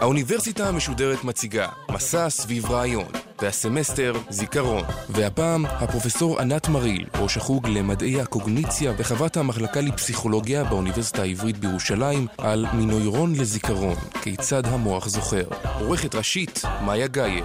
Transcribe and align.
האוניברסיטה 0.00 0.68
המשודרת 0.68 1.24
מציגה 1.24 1.68
מסע 1.90 2.30
סביב 2.30 2.70
רעיון, 2.70 3.08
והסמסטר 3.42 4.12
זיכרון. 4.28 4.82
והפעם 5.08 5.66
הפרופסור 5.66 6.40
ענת 6.40 6.68
מריל, 6.68 7.06
ראש 7.20 7.36
החוג 7.36 7.68
למדעי 7.68 8.20
הקוגניציה 8.20 8.92
וחברת 8.96 9.36
המחלקה 9.36 9.80
לפסיכולוגיה 9.80 10.64
באוניברסיטה 10.64 11.22
העברית 11.22 11.58
בירושלים, 11.58 12.26
על 12.38 12.66
מנוירון 12.72 13.32
לזיכרון, 13.34 13.94
כיצד 14.22 14.66
המוח 14.66 15.08
זוכר. 15.08 15.44
עורכת 15.80 16.14
ראשית, 16.14 16.62
מאיה 16.84 17.06
גאייר. 17.06 17.44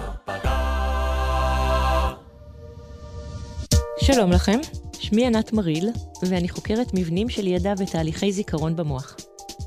שלום 4.00 4.32
לכם, 4.32 4.58
שמי 5.04 5.26
ענת 5.26 5.52
מריל, 5.52 5.90
ואני 6.22 6.48
חוקרת 6.48 6.90
מבנים 6.94 7.28
של 7.28 7.46
ידע 7.46 7.72
ותהליכי 7.78 8.32
זיכרון 8.32 8.76
במוח. 8.76 9.16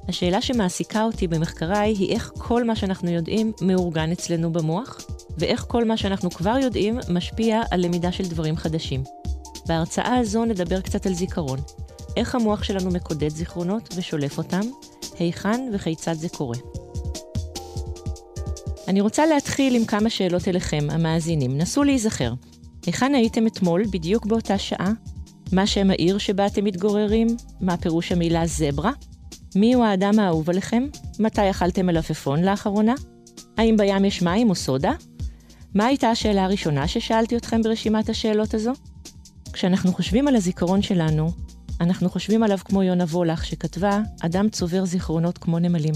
השאלה 0.07 0.41
שמעסיקה 0.41 1.03
אותי 1.03 1.27
במחקריי 1.27 1.93
היא 1.93 2.13
איך 2.13 2.31
כל 2.37 2.63
מה 2.63 2.75
שאנחנו 2.75 3.11
יודעים 3.11 3.51
מאורגן 3.61 4.11
אצלנו 4.11 4.53
במוח, 4.53 5.01
ואיך 5.37 5.65
כל 5.67 5.85
מה 5.85 5.97
שאנחנו 5.97 6.31
כבר 6.31 6.57
יודעים 6.61 6.99
משפיע 7.09 7.61
על 7.71 7.85
למידה 7.85 8.11
של 8.11 8.23
דברים 8.23 8.57
חדשים. 8.57 9.03
בהרצאה 9.67 10.15
הזו 10.15 10.45
נדבר 10.45 10.81
קצת 10.81 11.05
על 11.05 11.13
זיכרון, 11.13 11.59
איך 12.17 12.35
המוח 12.35 12.63
שלנו 12.63 12.91
מקודד 12.91 13.29
זיכרונות 13.29 13.89
ושולף 13.95 14.37
אותם, 14.37 14.61
היכן 15.19 15.69
וכיצד 15.73 16.13
זה 16.13 16.29
קורה. 16.29 16.57
אני 18.87 19.01
רוצה 19.01 19.25
להתחיל 19.25 19.75
עם 19.75 19.85
כמה 19.85 20.09
שאלות 20.09 20.47
אליכם, 20.47 20.87
המאזינים. 20.91 21.57
נסו 21.57 21.83
להיזכר. 21.83 22.33
היכן 22.85 23.15
הייתם 23.15 23.47
אתמול, 23.47 23.83
בדיוק 23.91 24.25
באותה 24.25 24.57
שעה? 24.57 24.91
מה 25.51 25.67
שם 25.67 25.89
העיר 25.89 26.17
שבה 26.17 26.45
אתם 26.45 26.63
מתגוררים? 26.63 27.27
מה 27.61 27.77
פירוש 27.77 28.11
המילה 28.11 28.47
זברה? 28.47 28.91
מיהו 29.55 29.83
האדם 29.83 30.19
האהוב 30.19 30.49
עליכם? 30.49 30.87
מתי 31.19 31.49
אכלתם 31.49 31.85
מלפפון 31.85 32.43
לאחרונה? 32.43 32.95
האם 33.57 33.77
בים 33.77 34.05
יש 34.05 34.21
מים 34.21 34.49
או 34.49 34.55
סודה? 34.55 34.91
מה 35.73 35.85
הייתה 35.85 36.09
השאלה 36.09 36.43
הראשונה 36.43 36.87
ששאלתי 36.87 37.37
אתכם 37.37 37.61
ברשימת 37.61 38.09
השאלות 38.09 38.53
הזו? 38.53 38.71
כשאנחנו 39.53 39.93
חושבים 39.93 40.27
על 40.27 40.35
הזיכרון 40.35 40.81
שלנו, 40.81 41.31
אנחנו 41.81 42.09
חושבים 42.09 42.43
עליו 42.43 42.57
כמו 42.65 42.83
יונה 42.83 43.03
וולך 43.03 43.45
שכתבה, 43.45 44.01
אדם 44.21 44.49
צובר 44.49 44.85
זיכרונות 44.85 45.37
כמו 45.37 45.59
נמלים. 45.59 45.93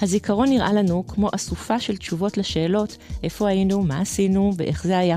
הזיכרון 0.00 0.48
נראה 0.48 0.72
לנו 0.72 1.06
כמו 1.06 1.28
אסופה 1.34 1.80
של 1.80 1.96
תשובות 1.96 2.36
לשאלות 2.36 2.96
איפה 3.22 3.48
היינו, 3.48 3.82
מה 3.82 4.00
עשינו 4.00 4.52
ואיך 4.56 4.84
זה 4.84 4.98
היה. 4.98 5.16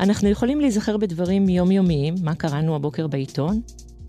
אנחנו 0.00 0.28
יכולים 0.28 0.60
להיזכר 0.60 0.96
בדברים 0.96 1.48
יומיומיים, 1.48 2.14
מה 2.22 2.34
קראנו 2.34 2.76
הבוקר 2.76 3.06
בעיתון, 3.06 3.60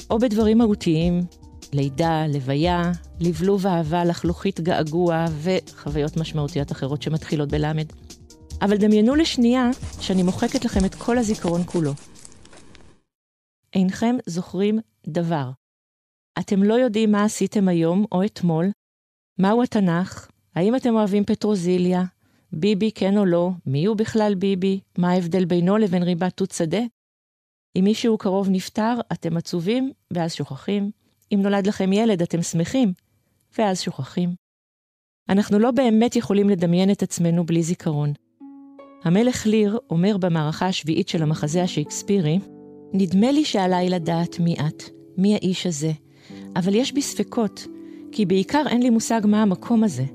או 0.10 0.20
בדברים 0.20 0.58
מהותיים, 0.58 1.22
לידה, 1.74 2.28
לוויה, 2.28 2.92
לבלוב 3.20 3.68
אהבה, 3.68 4.06
לחלוכית 4.06 4.60
געגוע 4.60 5.26
וחוויות 5.42 6.18
משמעותיות 6.18 6.72
אחרות 6.72 7.02
שמתחילות 7.02 7.50
בלמד. 7.50 7.86
אבל 8.62 8.78
דמיינו 8.78 9.16
לשנייה 9.16 9.70
שאני 10.02 10.24
מוחקת 10.24 10.66
לכם 10.66 10.86
את 10.86 10.96
כל 10.96 11.18
הזיכרון 11.18 11.62
כולו. 11.66 11.92
אינכם 13.74 14.16
זוכרים 14.26 14.80
דבר. 15.08 15.52
אתם 16.40 16.64
לא 16.64 16.74
יודעים 16.74 17.12
מה 17.12 17.24
עשיתם 17.24 17.68
היום 17.68 18.06
או 18.12 18.26
אתמול, 18.26 18.72
מהו 19.40 19.64
התנ"ך, 19.64 20.28
האם 20.56 20.76
אתם 20.76 20.96
אוהבים 20.96 21.26
פטרוזיליה, 21.26 22.04
ביבי 22.54 22.92
כן 22.92 23.18
או 23.18 23.26
לא, 23.26 23.50
מי 23.66 23.86
הוא 23.86 23.98
בכלל 23.98 24.36
ביבי, 24.36 24.80
מה 24.98 25.12
ההבדל 25.12 25.46
בינו 25.46 25.78
לבין 25.78 26.04
ריבת 26.04 26.34
תות 26.38 26.52
שדה. 26.52 26.82
אם 27.76 27.84
מישהו 27.84 28.18
קרוב 28.18 28.50
נפטר, 28.50 29.00
אתם 29.12 29.38
עצובים, 29.38 29.92
ואז 30.12 30.34
שוכחים. 30.34 30.92
אם 31.34 31.40
נולד 31.42 31.68
לכם 31.68 31.94
ילד, 31.94 32.22
אתם 32.22 32.42
שמחים, 32.42 32.94
ואז 33.58 33.82
שוכחים. 33.82 34.36
אנחנו 35.30 35.60
לא 35.60 35.72
באמת 35.72 36.16
יכולים 36.16 36.50
לדמיין 36.50 36.92
את 36.92 37.04
עצמנו 37.04 37.46
בלי 37.46 37.64
זיכרון. 37.64 38.14
המלך 39.04 39.46
ליר 39.46 39.80
אומר 39.90 40.18
במערכה 40.18 40.68
השביעית 40.68 41.10
של 41.10 41.24
המחזה 41.24 41.64
השייקספירי, 41.64 42.40
נדמה 42.94 43.32
לי 43.32 43.46
שעליי 43.46 43.90
לדעת 43.90 44.40
מי 44.40 44.56
את, 44.56 44.84
מי 45.18 45.34
האיש 45.34 45.66
הזה, 45.66 45.92
אבל 46.56 46.76
יש 46.76 46.94
בי 46.94 47.02
ספקות, 47.02 47.68
כי 48.12 48.26
בעיקר 48.26 48.64
אין 48.68 48.82
לי 48.82 48.90
מושג 48.90 49.22
מה 49.26 49.42
המקום 49.42 49.84
הזה, 49.84 50.06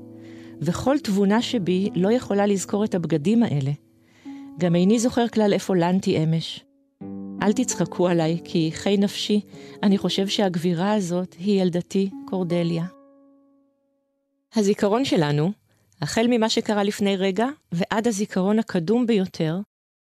וכל 0.61 0.95
תבונה 1.03 1.41
שבי 1.41 1.89
לא 1.95 2.11
יכולה 2.11 2.45
לזכור 2.45 2.83
את 2.83 2.95
הבגדים 2.95 3.43
האלה. 3.43 3.71
גם 4.57 4.75
איני 4.75 4.99
זוכר 4.99 5.27
כלל 5.27 5.53
איפה 5.53 5.75
לנתי 5.75 6.23
אמש. 6.23 6.65
אל 7.41 7.53
תצחקו 7.53 8.07
עליי, 8.07 8.39
כי 8.43 8.71
חי 8.73 8.97
נפשי, 8.97 9.41
אני 9.83 9.97
חושב 9.97 10.27
שהגבירה 10.27 10.93
הזאת 10.93 11.35
היא 11.39 11.61
ילדתי 11.61 12.09
קורדליה. 12.29 12.85
הזיכרון 14.55 15.05
שלנו, 15.05 15.51
החל 16.01 16.25
ממה 16.29 16.49
שקרה 16.49 16.83
לפני 16.83 17.17
רגע 17.17 17.47
ועד 17.71 18.07
הזיכרון 18.07 18.59
הקדום 18.59 19.05
ביותר, 19.05 19.59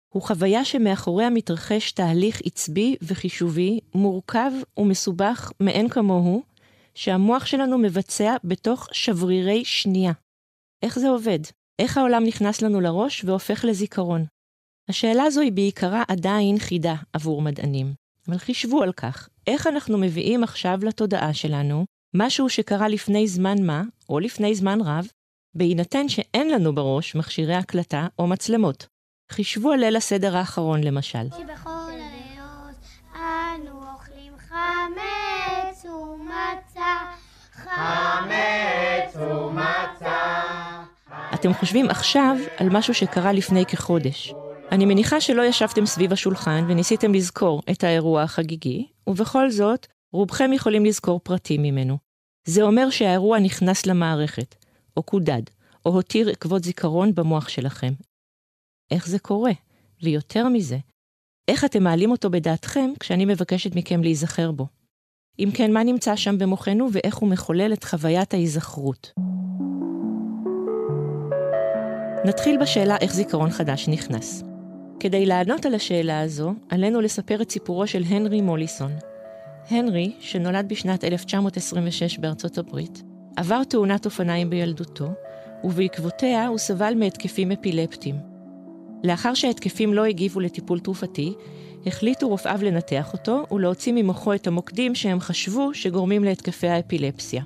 הוא 0.10 0.22
חוויה 0.22 0.66
שמאחוריה 0.66 1.30
מתרחש 1.30 1.92
תהליך 1.92 2.42
עצבי 2.46 2.96
וחישובי, 3.02 3.80
מורכב 3.96 4.52
ומסובך 4.78 5.52
מאין 5.60 5.90
כמוהו, 5.90 6.42
שהמוח 6.96 7.46
שלנו 7.46 7.78
מבצע 7.78 8.36
בתוך 8.44 8.88
שברירי 8.92 9.66
שנייה. 9.66 10.12
איך 10.84 11.00
זה 11.00 11.10
עובד? 11.10 11.40
איך 11.80 11.98
העולם 11.98 12.24
נכנס 12.24 12.62
לנו 12.62 12.82
לראש 12.82 13.24
והופך 13.26 13.66
לזיכרון? 13.66 14.26
השאלה 14.90 15.24
הזו 15.24 15.42
היא 15.42 15.52
בעיקרה 15.52 16.04
עדיין 16.08 16.60
חידה 16.60 16.96
עבור 17.14 17.42
מדענים. 17.42 17.94
אבל 18.28 18.38
חישבו 18.38 18.84
על 18.84 18.94
כך, 18.94 19.30
איך 19.48 19.68
אנחנו 19.68 19.98
מביאים 19.98 20.44
עכשיו 20.44 20.80
לתודעה 20.82 21.34
שלנו 21.34 21.86
משהו 22.16 22.50
שקרה 22.50 22.88
לפני 22.88 23.28
זמן 23.28 23.64
מה, 23.64 23.84
או 24.10 24.20
לפני 24.20 24.56
זמן 24.56 24.82
רב, 24.82 25.08
בהינתן 25.56 26.10
שאין 26.10 26.50
לנו 26.52 26.76
בראש 26.76 27.16
מכשירי 27.16 27.56
הקלטה 27.56 28.08
או 28.20 28.28
מצלמות. 28.28 28.88
חישבו 29.32 29.72
על 29.72 29.80
ליל 29.80 29.96
הסדר 29.96 30.38
האחרון 30.38 30.84
למשל. 30.84 31.30
שבכל 31.30 31.70
הלילות 31.70 32.76
אנו 33.16 33.94
אוכלים 33.94 34.34
חמץ 34.38 35.86
ומצה, 35.86 36.98
חמץ 37.52 39.16
ומצה. 39.16 39.49
אתם 41.40 41.54
חושבים 41.54 41.90
עכשיו 41.90 42.38
על 42.58 42.70
משהו 42.70 42.94
שקרה 42.94 43.34
לפני 43.34 43.66
כחודש. 43.66 44.34
אני 44.72 44.86
מניחה 44.86 45.22
שלא 45.22 45.42
ישבתם 45.42 45.86
סביב 45.86 46.14
השולחן 46.14 46.66
וניסיתם 46.68 47.14
לזכור 47.14 47.62
את 47.72 47.84
האירוע 47.84 48.22
החגיגי, 48.22 48.88
ובכל 49.08 49.52
זאת, 49.52 49.88
רובכם 50.14 50.54
יכולים 50.54 50.86
לזכור 50.86 51.20
פרטים 51.24 51.62
ממנו. 51.62 51.98
זה 52.48 52.62
אומר 52.62 52.90
שהאירוע 52.90 53.40
נכנס 53.40 53.86
למערכת, 53.86 54.56
או 54.98 55.04
קודד, 55.04 55.42
או 55.86 55.92
הותיר 55.92 56.30
עקבות 56.30 56.64
זיכרון 56.64 57.16
במוח 57.16 57.50
שלכם. 57.50 57.94
איך 58.92 59.08
זה 59.08 59.20
קורה? 59.20 59.52
ויותר 60.04 60.48
מזה, 60.48 60.78
איך 61.48 61.66
אתם 61.66 61.84
מעלים 61.84 62.12
אותו 62.12 62.30
בדעתכם 62.30 62.90
כשאני 63.00 63.26
מבקשת 63.26 63.76
מכם 63.76 64.04
להיזכר 64.04 64.52
בו? 64.52 64.68
אם 65.40 65.50
כן, 65.54 65.74
מה 65.74 65.84
נמצא 65.84 66.16
שם 66.16 66.38
במוחנו 66.38 66.88
ואיך 66.94 67.16
הוא 67.16 67.30
מחולל 67.30 67.74
את 67.74 67.84
חוויית 67.84 68.34
ההיזכרות? 68.34 69.12
נתחיל 72.26 72.58
בשאלה 72.62 72.98
איך 73.02 73.14
זיכרון 73.14 73.50
חדש 73.50 73.88
נכנס. 73.88 74.44
כדי 75.00 75.26
לענות 75.26 75.66
על 75.66 75.76
השאלה 75.76 76.22
הזו, 76.22 76.54
עלינו 76.70 77.02
לספר 77.02 77.42
את 77.42 77.52
סיפורו 77.52 77.88
של 77.88 78.04
הנרי 78.08 78.42
מוליסון. 78.42 78.92
הנרי, 79.70 80.14
שנולד 80.20 80.70
בשנת 80.70 81.04
1926 81.04 82.18
בארצות 82.18 82.58
הברית, 82.58 83.04
עבר 83.36 83.64
תאונת 83.64 84.06
אופניים 84.06 84.50
בילדותו, 84.50 85.08
ובעקבותיה 85.64 86.48
הוא 86.48 86.58
סבל 86.58 86.94
מהתקפים 86.98 87.52
אפילפטיים. 87.52 88.16
לאחר 89.04 89.34
שההתקפים 89.34 89.94
לא 89.94 90.06
הגיבו 90.06 90.40
לטיפול 90.40 90.80
תרופתי, 90.80 91.34
החליטו 91.86 92.28
רופאיו 92.28 92.60
לנתח 92.64 93.14
אותו 93.14 93.46
ולהוציא 93.52 93.94
ממוחו 93.96 94.34
את 94.34 94.48
המוקדים 94.48 94.96
שהם 94.96 95.20
חשבו 95.20 95.74
שגורמים 95.74 96.24
להתקפי 96.24 96.68
האפילפסיה. 96.68 97.44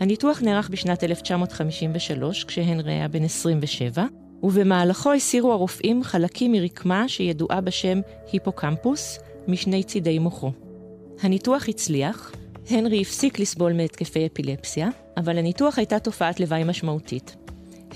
הניתוח 0.00 0.42
נערך 0.42 0.68
בשנת 0.68 1.04
1953, 1.04 2.44
כשהנרי 2.44 2.92
היה 2.92 3.08
בן 3.08 3.24
27, 3.24 4.04
ובמהלכו 4.42 5.12
הסירו 5.12 5.52
הרופאים 5.52 6.02
חלקים 6.02 6.52
מרקמה 6.52 7.08
שידועה 7.08 7.60
בשם 7.60 8.00
היפוקמפוס 8.32 9.18
משני 9.48 9.82
צידי 9.82 10.18
מוחו. 10.18 10.52
הניתוח 11.20 11.68
הצליח, 11.68 12.32
הנרי 12.70 13.00
הפסיק 13.00 13.38
לסבול 13.38 13.72
מהתקפי 13.72 14.26
אפילפסיה, 14.26 14.88
אבל 15.16 15.36
לניתוח 15.36 15.78
הייתה 15.78 15.98
תופעת 15.98 16.40
לוואי 16.40 16.64
משמעותית. 16.64 17.36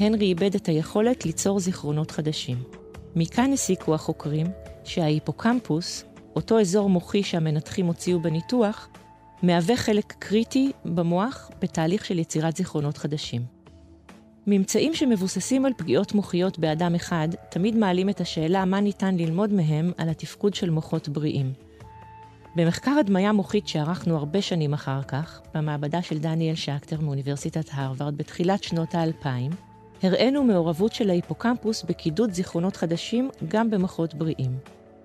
הנרי 0.00 0.26
איבד 0.26 0.54
את 0.54 0.68
היכולת 0.68 1.26
ליצור 1.26 1.60
זיכרונות 1.60 2.10
חדשים. 2.10 2.56
מכאן 3.16 3.52
הסיקו 3.52 3.94
החוקרים 3.94 4.46
שההיפוקמפוס, 4.84 6.04
אותו 6.36 6.60
אזור 6.60 6.90
מוחי 6.90 7.22
שהמנתחים 7.22 7.86
הוציאו 7.86 8.20
בניתוח, 8.20 8.88
מהווה 9.42 9.76
חלק 9.76 10.14
קריטי 10.18 10.72
במוח 10.84 11.50
בתהליך 11.62 12.04
של 12.04 12.18
יצירת 12.18 12.56
זיכרונות 12.56 12.96
חדשים. 12.96 13.42
ממצאים 14.46 14.94
שמבוססים 14.94 15.66
על 15.66 15.72
פגיעות 15.76 16.14
מוחיות 16.14 16.58
באדם 16.58 16.94
אחד 16.94 17.28
תמיד 17.50 17.76
מעלים 17.76 18.08
את 18.08 18.20
השאלה 18.20 18.64
מה 18.64 18.80
ניתן 18.80 19.16
ללמוד 19.16 19.52
מהם 19.52 19.92
על 19.98 20.08
התפקוד 20.08 20.54
של 20.54 20.70
מוחות 20.70 21.08
בריאים. 21.08 21.52
במחקר 22.56 22.90
הדמיה 22.90 23.32
מוחית 23.32 23.68
שערכנו 23.68 24.16
הרבה 24.16 24.42
שנים 24.42 24.74
אחר 24.74 25.02
כך, 25.02 25.40
במעבדה 25.54 26.02
של 26.02 26.18
דניאל 26.18 26.54
שקטר 26.54 27.00
מאוניברסיטת 27.00 27.64
הרווארד 27.72 28.16
בתחילת 28.16 28.62
שנות 28.62 28.94
האלפיים, 28.94 29.50
הראינו 30.02 30.44
מעורבות 30.44 30.92
של 30.92 31.10
ההיפוקמפוס 31.10 31.82
בקידוד 31.82 32.32
זיכרונות 32.32 32.76
חדשים 32.76 33.30
גם 33.48 33.70
במוחות 33.70 34.14
בריאים. 34.14 34.58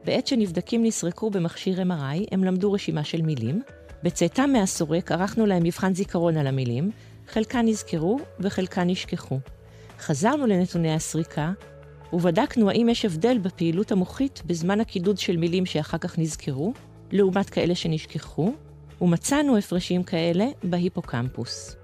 בעת 0.06 0.28
שנבדקים 0.28 0.83
נסרקו 0.83 1.30
במכשיר 1.30 1.81
MRI, 1.81 2.28
הם 2.31 2.44
למדו 2.44 2.72
רשימה 2.72 3.04
של 3.04 3.22
מילים. 3.22 3.62
בצאתם 4.03 4.50
מהסורק 4.53 5.12
ערכנו 5.12 5.45
להם 5.45 5.63
מבחן 5.63 5.95
זיכרון 5.95 6.38
על 6.38 6.48
המילים, 6.48 6.92
חלקן 7.27 7.68
נזכרו 7.68 8.19
וחלקן 8.39 8.89
נשכחו. 8.89 9.39
חזרנו 10.00 10.48
לנתוני 10.48 10.94
הסריקה, 10.94 11.51
ובדקנו 12.13 12.69
האם 12.69 12.89
יש 12.89 13.06
הבדל 13.06 13.38
בפעילות 13.38 13.92
המוחית 13.92 14.42
בזמן 14.45 14.81
הקידוד 14.81 15.18
של 15.18 15.38
מילים 15.38 15.65
שאחר 15.65 15.98
כך 15.98 16.19
נזכרו, 16.19 16.74
לעומת 17.12 17.50
כאלה 17.50 17.75
שנשכחו, 17.75 18.53
ומצאנו 19.01 19.57
הפרשים 19.57 20.04
כאלה 20.04 20.45
בהיפוקמפוס. 20.63 21.75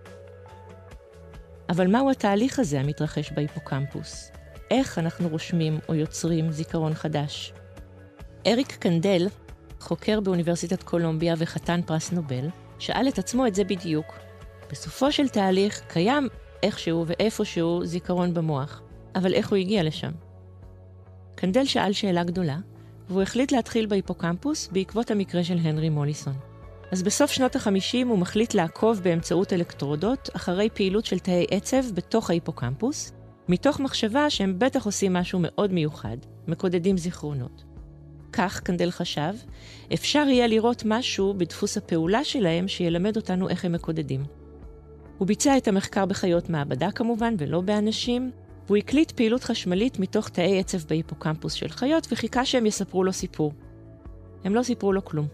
אבל 1.69 1.87
מהו 1.87 2.11
התהליך 2.11 2.59
הזה 2.59 2.79
המתרחש 2.79 3.31
בהיפוקמפוס? 3.31 4.31
איך 4.71 4.99
אנחנו 4.99 5.29
רושמים 5.29 5.79
או 5.89 5.95
יוצרים 5.95 6.51
זיכרון 6.51 6.93
חדש? 6.93 7.53
אריק 8.47 8.71
קנדל, 8.71 9.27
חוקר 9.79 10.19
באוניברסיטת 10.19 10.83
קולומביה 10.83 11.35
וחתן 11.37 11.81
פרס 11.85 12.11
נובל, 12.11 12.49
שאל 12.79 13.07
את 13.07 13.19
עצמו 13.19 13.47
את 13.47 13.55
זה 13.55 13.63
בדיוק. 13.63 14.13
בסופו 14.71 15.11
של 15.11 15.29
תהליך 15.29 15.81
קיים 15.87 16.27
איכשהו 16.63 17.05
ואיפשהו 17.07 17.85
זיכרון 17.85 18.33
במוח, 18.33 18.81
אבל 19.15 19.33
איך 19.33 19.49
הוא 19.49 19.57
הגיע 19.57 19.83
לשם? 19.83 20.11
קנדל 21.35 21.65
שאל 21.65 21.93
שאלה 21.93 22.23
גדולה, 22.23 22.57
והוא 23.09 23.21
החליט 23.21 23.51
להתחיל 23.51 23.85
בהיפוקמפוס 23.85 24.67
בעקבות 24.71 25.11
המקרה 25.11 25.43
של 25.43 25.57
הנרי 25.61 25.89
מוליסון. 25.89 26.33
אז 26.91 27.03
בסוף 27.03 27.31
שנות 27.31 27.55
ה-50 27.55 28.07
הוא 28.07 28.17
מחליט 28.17 28.53
לעקוב 28.53 28.99
באמצעות 29.03 29.53
אלקטרודות 29.53 30.29
אחרי 30.35 30.69
פעילות 30.73 31.05
של 31.05 31.19
תאי 31.19 31.45
עצב 31.51 31.91
בתוך 31.93 32.29
ההיפוקמפוס, 32.29 33.11
מתוך 33.47 33.79
מחשבה 33.79 34.29
שהם 34.29 34.59
בטח 34.59 34.85
עושים 34.85 35.13
משהו 35.13 35.39
מאוד 35.41 35.73
מיוחד, 35.73 36.17
מקודדים 36.47 36.97
זיכרונות. 36.97 37.66
כך, 38.37 38.59
קנדל 38.59 38.91
חשב, 38.91 39.33
אפשר 39.93 40.25
יהיה 40.29 40.47
לראות 40.47 40.83
משהו 40.85 41.33
בדפוס 41.33 41.77
הפעולה 41.77 42.23
שלהם 42.23 42.67
שילמד 42.67 43.15
אותנו 43.15 43.49
איך 43.49 43.65
הם 43.65 43.71
מקודדים. 43.71 44.23
הוא 45.17 45.27
ביצע 45.27 45.57
את 45.57 45.67
המחקר 45.67 46.05
בחיות 46.05 46.49
מעבדה 46.49 46.91
כמובן, 46.91 47.35
ולא 47.37 47.61
באנשים, 47.61 48.31
והוא 48.65 48.77
הקליט 48.77 49.11
פעילות 49.11 49.43
חשמלית 49.43 49.99
מתוך 49.99 50.29
תאי 50.29 50.59
עצב 50.59 50.77
בהיפוקמפוס 50.87 51.53
של 51.53 51.69
חיות, 51.69 52.07
וחיכה 52.11 52.45
שהם 52.45 52.65
יספרו 52.65 53.03
לו 53.03 53.13
סיפור. 53.13 53.53
הם 54.43 54.55
לא 54.55 54.63
סיפרו 54.63 54.93
לו 54.93 55.05
כלום. 55.05 55.27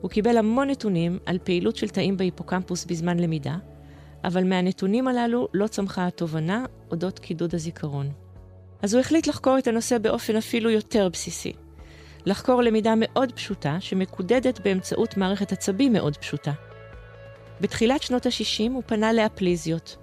הוא 0.00 0.10
קיבל 0.10 0.36
המון 0.36 0.70
נתונים 0.70 1.18
על 1.26 1.38
פעילות 1.44 1.76
של 1.76 1.88
תאים 1.88 2.16
בהיפוקמפוס 2.16 2.84
בזמן 2.84 3.18
למידה, 3.18 3.56
אבל 4.24 4.44
מהנתונים 4.44 5.08
הללו 5.08 5.48
לא 5.54 5.66
צמחה 5.66 6.06
התובנה 6.06 6.64
אודות 6.90 7.18
קידוד 7.18 7.54
הזיכרון. 7.54 8.10
אז 8.82 8.94
הוא 8.94 9.00
החליט 9.00 9.26
לחקור 9.26 9.58
את 9.58 9.66
הנושא 9.66 9.98
באופן 9.98 10.36
אפילו 10.36 10.70
יותר 10.70 11.08
בסיסי. 11.08 11.52
לחקור 12.26 12.62
למידה 12.62 12.94
מאוד 12.96 13.32
פשוטה, 13.32 13.76
שמקודדת 13.80 14.60
באמצעות 14.64 15.16
מערכת 15.16 15.52
עצבים 15.52 15.92
מאוד 15.92 16.16
פשוטה. 16.16 16.52
בתחילת 17.60 18.02
שנות 18.02 18.26
ה-60 18.26 18.72
הוא 18.72 18.82
פנה 18.86 19.12
לאפליזיות. 19.12 19.96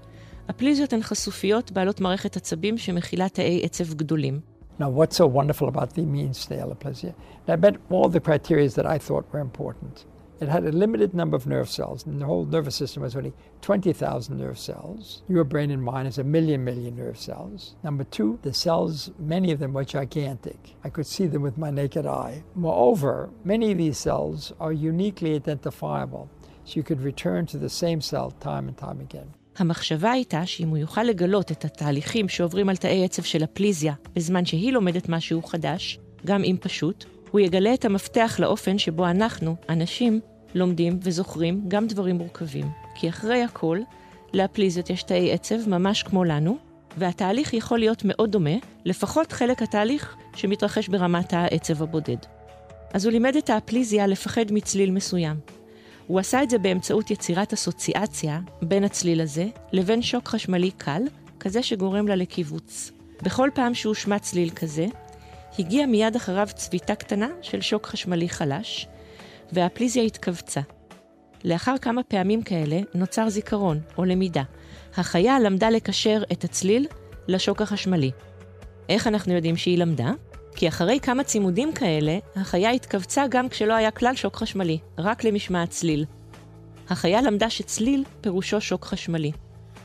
אפליזיות 0.50 0.94
הן 0.94 1.02
חשופיות 1.02 1.72
בעלות 1.72 2.02
מערכת 2.02 2.36
עצבים 2.36 2.78
שמכילה 2.78 3.30
תאי 3.30 3.62
עצב 3.64 3.94
גדולים. 3.94 4.40
Now, 4.80 4.84
what's 4.84 5.18
so 5.18 5.28
wonderful 5.28 5.68
about 5.68 5.90
the 5.96 6.02
immune 6.02 6.34
stale 6.34 6.72
aplasia? 6.72 7.14
I 7.48 7.56
met 7.56 7.76
all 7.92 8.10
the 8.10 8.20
criteria 8.20 8.70
that 8.70 8.86
I 8.86 8.98
thought 8.98 9.26
were 9.34 9.44
important. 9.50 10.06
It 10.40 10.50
had 10.50 10.66
a 10.66 10.72
limited 10.72 11.14
number 11.14 11.38
of 11.38 11.48
nerve 11.48 11.70
cells, 11.70 12.06
and 12.06 12.20
the 12.20 12.26
whole 12.26 12.46
nervous 12.46 12.76
system 12.76 13.04
was 13.04 13.16
only 13.16 13.34
20,000 13.62 14.38
nerve 14.38 14.60
cells. 14.60 15.24
Your 15.28 15.44
brain 15.44 15.72
and 15.72 15.84
mine 15.84 16.06
is 16.06 16.18
a 16.18 16.24
million, 16.24 16.64
million 16.64 16.96
nerve 16.96 17.18
cells. 17.18 17.76
Number 17.84 18.04
two, 18.04 18.40
the 18.42 18.54
cells, 18.54 19.12
many 19.20 19.52
of 19.52 19.60
them 19.60 19.74
were 19.74 19.86
gigantic. 19.86 20.76
I 20.84 20.90
could 20.90 21.06
see 21.06 21.28
them 21.28 21.44
with 21.44 21.58
my 21.58 21.70
naked 21.70 22.06
eye. 22.06 22.44
Moreover, 22.56 23.30
many 23.46 23.72
of 23.72 23.78
these 23.78 23.98
cells 23.98 24.52
are 24.60 24.74
uniquely 24.74 25.36
identifiable, 25.36 26.30
so 26.66 26.74
you 26.78 26.84
could 26.84 27.02
return 27.02 27.46
to 27.48 27.58
the 27.58 27.70
same 27.70 28.02
cell 28.02 28.32
time 28.32 28.68
and 28.68 28.78
time 28.78 29.00
again. 29.00 29.30
המחשבה 29.58 30.12
הייתה 30.12 30.46
שאם 30.46 30.70
הוא 30.70 30.78
יוכל 30.78 31.04
לגלות 31.04 31.52
את 31.52 31.66
התהליכים 31.66 32.30
שעוברים 32.30 32.70
על 32.70 32.76
תאי 32.76 33.06
עצב 33.06 33.24
של 33.24 33.44
הפליזיה 33.44 33.94
בזמן 34.16 34.46
שהיא 34.46 34.74
לומדת 34.74 35.10
משהו 35.10 35.42
חדש, 35.42 36.00
גם 36.26 36.44
אם 36.44 36.58
פשוט, 36.60 37.06
הוא 37.34 37.40
יגלה 37.40 37.74
את 37.74 37.86
המפתח 37.86 38.36
לאופן 38.40 38.78
שבו 38.78 39.08
אנחנו, 39.08 39.56
אנשים, 39.70 40.20
לומדים 40.56 41.00
וזוכרים 41.02 41.66
גם 41.68 41.88
דברים 41.88 42.16
מורכבים. 42.16 42.70
כי 42.96 43.10
אחרי 43.10 43.44
הכל, 43.44 43.80
לאפליזיות 44.34 44.90
יש 44.90 45.04
תאי 45.04 45.32
עצב 45.32 45.70
ממש 45.70 46.04
כמו 46.04 46.24
לנו, 46.24 46.58
והתהליך 46.98 47.54
יכול 47.54 47.80
להיות 47.80 48.02
מאוד 48.06 48.32
דומה, 48.32 48.56
לפחות 48.86 49.32
חלק 49.32 49.62
התהליך 49.62 50.16
שמתרחש 50.36 50.88
ברמת 50.88 51.34
העצב 51.34 51.84
הבודד. 51.84 52.18
אז 52.94 53.06
הוא 53.06 53.12
לימד 53.12 53.36
את 53.36 53.50
האפליזיה 53.50 54.08
לפחד 54.08 54.46
מצליל 54.52 54.92
מסוים. 54.92 55.36
הוא 56.08 56.20
עשה 56.20 56.44
את 56.44 56.50
זה 56.50 56.58
באמצעות 56.58 57.12
יצירת 57.12 57.54
אסוציאציה 57.54 58.40
בין 58.62 58.84
הצליל 58.84 59.22
הזה 59.22 59.46
לבין 59.72 60.02
שוק 60.02 60.28
חשמלי 60.28 60.72
קל, 60.72 61.02
כזה 61.40 61.64
שגורם 61.64 62.08
לה 62.08 62.16
לקיבוץ. 62.16 62.92
בכל 63.22 63.50
פעם 63.54 63.74
שהושמע 63.74 64.20
צליל 64.20 64.50
כזה, 64.50 64.86
הגיע 65.60 65.86
מיד 65.86 66.16
אחריו 66.16 66.48
צביטה 66.56 66.96
קטנה 66.96 67.28
של 67.42 67.62
שוק 67.62 67.88
חשמלי 67.88 68.30
חלש, 68.30 68.88
והפליזיה 69.52 70.04
התכווצה. 70.04 70.62
לאחר 71.44 71.76
כמה 71.82 72.04
פעמים 72.04 72.44
כאלה 72.44 72.80
נוצר 72.94 73.30
זיכרון 73.30 73.80
או 73.98 74.06
למידה. 74.06 74.44
החיה 74.98 75.40
למדה 75.40 75.70
לקשר 75.70 76.24
את 76.32 76.44
הצליל 76.44 76.88
לשוק 77.28 77.62
החשמלי. 77.62 78.12
איך 78.90 79.08
אנחנו 79.08 79.34
יודעים 79.34 79.58
שהיא 79.58 79.78
למדה? 79.78 80.12
כי 80.56 80.68
אחרי 80.68 81.00
כמה 81.00 81.24
צימודים 81.24 81.74
כאלה, 81.74 82.18
החיה 82.36 82.72
התכווצה 82.72 83.26
גם 83.30 83.50
כשלא 83.50 83.74
היה 83.74 83.92
כלל 83.92 84.16
שוק 84.16 84.36
חשמלי, 84.36 84.78
רק 84.98 85.24
למשמע 85.24 85.64
הצליל. 85.64 86.06
החיה 86.90 87.22
למדה 87.22 87.50
שצליל 87.50 88.04
פירושו 88.22 88.62
שוק 88.62 88.86
חשמלי. 88.86 89.32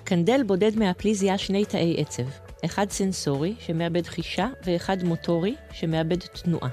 קנדל 0.04 0.42
בודד 0.42 0.76
מהפליזיה 0.76 1.38
שני 1.38 1.64
תאי 1.64 1.94
עצב, 1.98 2.47
אחד 2.64 2.90
סנסורי, 2.90 3.54
שמאבד 3.58 4.06
חישה, 4.06 4.48
ואחד 4.66 5.02
מוטורי, 5.02 5.54
שמאבד 5.72 6.20
תנועה. 6.20 6.68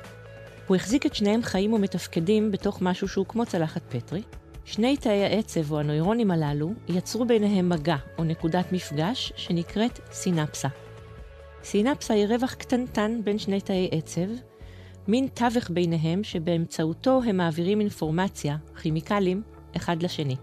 הוא 0.68 0.76
החזיק 0.76 1.06
את 1.06 1.16
שניהם 1.16 1.44
חיים 1.44 1.74
ומתפקדים 1.74 2.52
בתוך 2.52 2.82
משהו 2.82 3.08
שהוא 3.08 3.26
כמו 3.26 3.46
צלחת 3.46 3.82
פטרי. 3.90 4.22
שני 4.65 4.98
תאי 4.98 5.24
העצב 5.24 5.72
או 5.72 5.80
הנוירונים 5.80 6.32
הללו 6.32 6.74
יצרו 6.88 7.25
ביניהם 7.25 7.70
מגע 7.70 7.96
או 8.18 8.24
נקודת 8.24 8.72
מפגש 8.72 9.34
שנקראת 9.36 10.00
סינפסה. 10.12 10.68
סינפסה 11.63 12.13
היא 12.13 12.27
רווח 12.27 12.54
קטנטן 12.54 13.22
בין 13.24 13.39
שני 13.39 13.62
תאי 13.62 13.89
עצב, 13.92 14.27
מין 15.08 15.27
תווך 15.34 15.70
ביניהם 15.70 16.24
שבאמצעותו 16.24 17.22
הם 17.25 17.38
מעבירים 17.38 17.80
אינפורמציה, 17.80 18.58
כימיקלים, 18.82 19.44
אחד 19.75 20.04
לשני. 20.04 20.36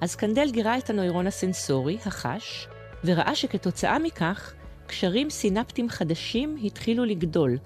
אז 0.00 0.16
קנדל 0.16 0.50
גירה 0.50 0.78
את 0.78 0.90
הנוירון 0.90 1.26
הסנסורי, 1.26 1.98
החש, 2.06 2.68
וראה 3.04 3.34
שכתוצאה 3.34 3.98
מכך, 3.98 4.54
קשרים 4.86 5.30
סינפטיים 5.30 5.88
חדשים 5.88 6.56
התחילו 6.64 7.04
לגדול. 7.04 7.58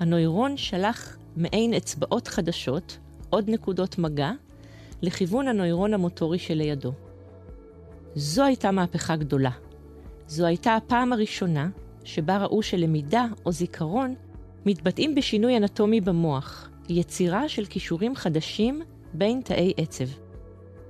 הנוירון 0.00 0.56
שלח 0.56 1.16
מעין 1.36 1.74
אצבעות 1.74 2.28
חדשות, 2.28 2.98
עוד 3.30 3.50
נקודות 3.50 3.98
מגע, 3.98 4.32
לכיוון 5.02 5.48
הנוירון 5.48 5.94
המוטורי 5.94 6.38
שלידו. 6.38 6.92
זו 8.14 8.44
הייתה 8.44 8.70
מהפכה 8.70 9.16
גדולה. 9.16 9.50
זו 10.26 10.46
הייתה 10.46 10.76
הפעם 10.76 11.12
הראשונה 11.12 11.68
שבה 12.04 12.36
ראו 12.36 12.62
שלמידה 12.62 13.26
או 13.46 13.52
זיכרון 13.52 14.14
מתבטאים 14.66 15.14
בשינוי 15.14 15.56
אנטומי 15.56 16.00
במוח, 16.00 16.70
יצירה 16.88 17.48
של 17.48 17.64
כישורים 17.64 18.16
חדשים 18.16 18.82
בין 19.14 19.40
תאי 19.44 19.72
עצב. 19.76 20.04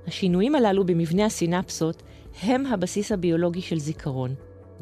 השינויים 0.07 0.55
הללו 0.55 0.85
במבנה 0.85 1.25
הסינפסות 1.25 2.03
הם 2.41 2.65
הבסיס 2.65 3.11
הביולוגי 3.11 3.61
של 3.61 3.79
זיכרון, 3.79 4.35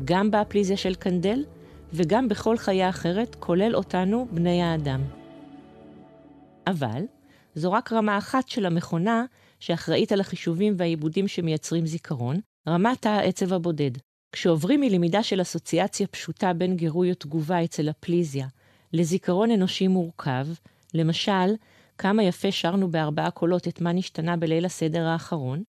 גם 0.05 0.31
באפליזיה 0.31 0.77
של 0.77 0.95
קנדל 0.95 1.45
וגם 1.93 2.29
בכל 2.29 2.57
חיה 2.57 2.89
אחרת, 2.89 3.35
כולל 3.35 3.75
אותנו, 3.75 4.27
בני 4.31 4.62
האדם. 4.62 5.01
אבל 6.67 7.01
זו 7.55 7.71
רק 7.71 7.93
רמה 7.93 8.17
אחת 8.17 8.47
של 8.47 8.65
המכונה 8.65 9.25
שאחראית 9.59 10.12
על 10.12 10.19
החישובים 10.19 10.73
והעיבודים 10.77 11.27
שמייצרים 11.27 11.85
זיכרון, 11.85 12.39
רמת 12.67 13.05
העצב 13.05 13.53
הבודד. 13.53 13.91
כשעוברים 14.31 14.81
מלמידה 14.81 15.23
של 15.23 15.41
אסוציאציה 15.41 16.07
פשוטה 16.07 16.53
בין 16.53 16.75
גירוי 16.75 17.09
או 17.09 17.15
תגובה 17.15 17.63
אצל 17.63 17.89
הפליזיה 17.89 18.47
לזיכרון 18.93 19.51
אנושי 19.51 19.88
מורכב, 19.88 20.47
למשל, 20.93 21.53
כמה 21.97 22.23
יפה 22.23 22.51
שרנו 22.51 22.91
בארבעה 22.91 23.31
קולות 23.31 23.67
את 23.67 23.81
מה 23.81 23.91
נשתנה 23.91 24.38
בליל 24.38 24.65
הסדר 24.65 25.05
האחרון, 25.05 25.63